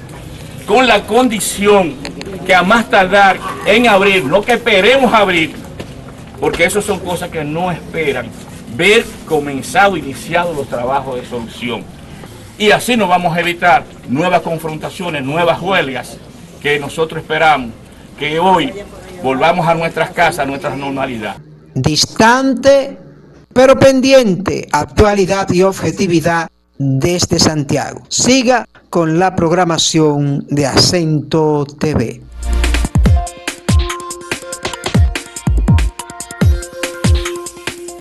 con 0.66 0.86
la 0.86 1.02
condición 1.02 1.94
que 2.46 2.54
a 2.54 2.62
más 2.62 2.88
tardar 2.90 3.38
en 3.66 3.88
abril, 3.88 4.28
lo 4.28 4.42
que 4.42 4.52
esperemos 4.52 5.12
abrir, 5.12 5.54
porque 6.40 6.64
eso 6.64 6.82
son 6.82 7.00
cosas 7.00 7.30
que 7.30 7.42
no 7.44 7.70
esperan, 7.70 8.26
ver 8.74 9.04
comenzado, 9.26 9.96
iniciado 9.96 10.52
los 10.52 10.68
trabajos 10.68 11.16
de 11.16 11.26
solución. 11.26 11.84
Y 12.58 12.70
así 12.70 12.96
nos 12.96 13.08
vamos 13.08 13.36
a 13.36 13.40
evitar 13.40 13.84
nuevas 14.08 14.42
confrontaciones, 14.42 15.24
nuevas 15.24 15.60
huelgas 15.60 16.18
que 16.64 16.78
nosotros 16.78 17.20
esperamos 17.20 17.72
que 18.18 18.40
hoy 18.40 18.72
volvamos 19.22 19.68
a 19.68 19.74
nuestras 19.74 20.12
casas, 20.12 20.38
a 20.38 20.46
nuestra 20.46 20.74
normalidad. 20.74 21.36
Distante, 21.74 22.96
pero 23.52 23.78
pendiente, 23.78 24.66
actualidad 24.72 25.50
y 25.50 25.62
objetividad 25.62 26.48
desde 26.78 27.38
Santiago. 27.38 28.00
Siga 28.08 28.66
con 28.88 29.18
la 29.18 29.36
programación 29.36 30.46
de 30.48 30.64
Acento 30.64 31.66
TV. 31.66 32.22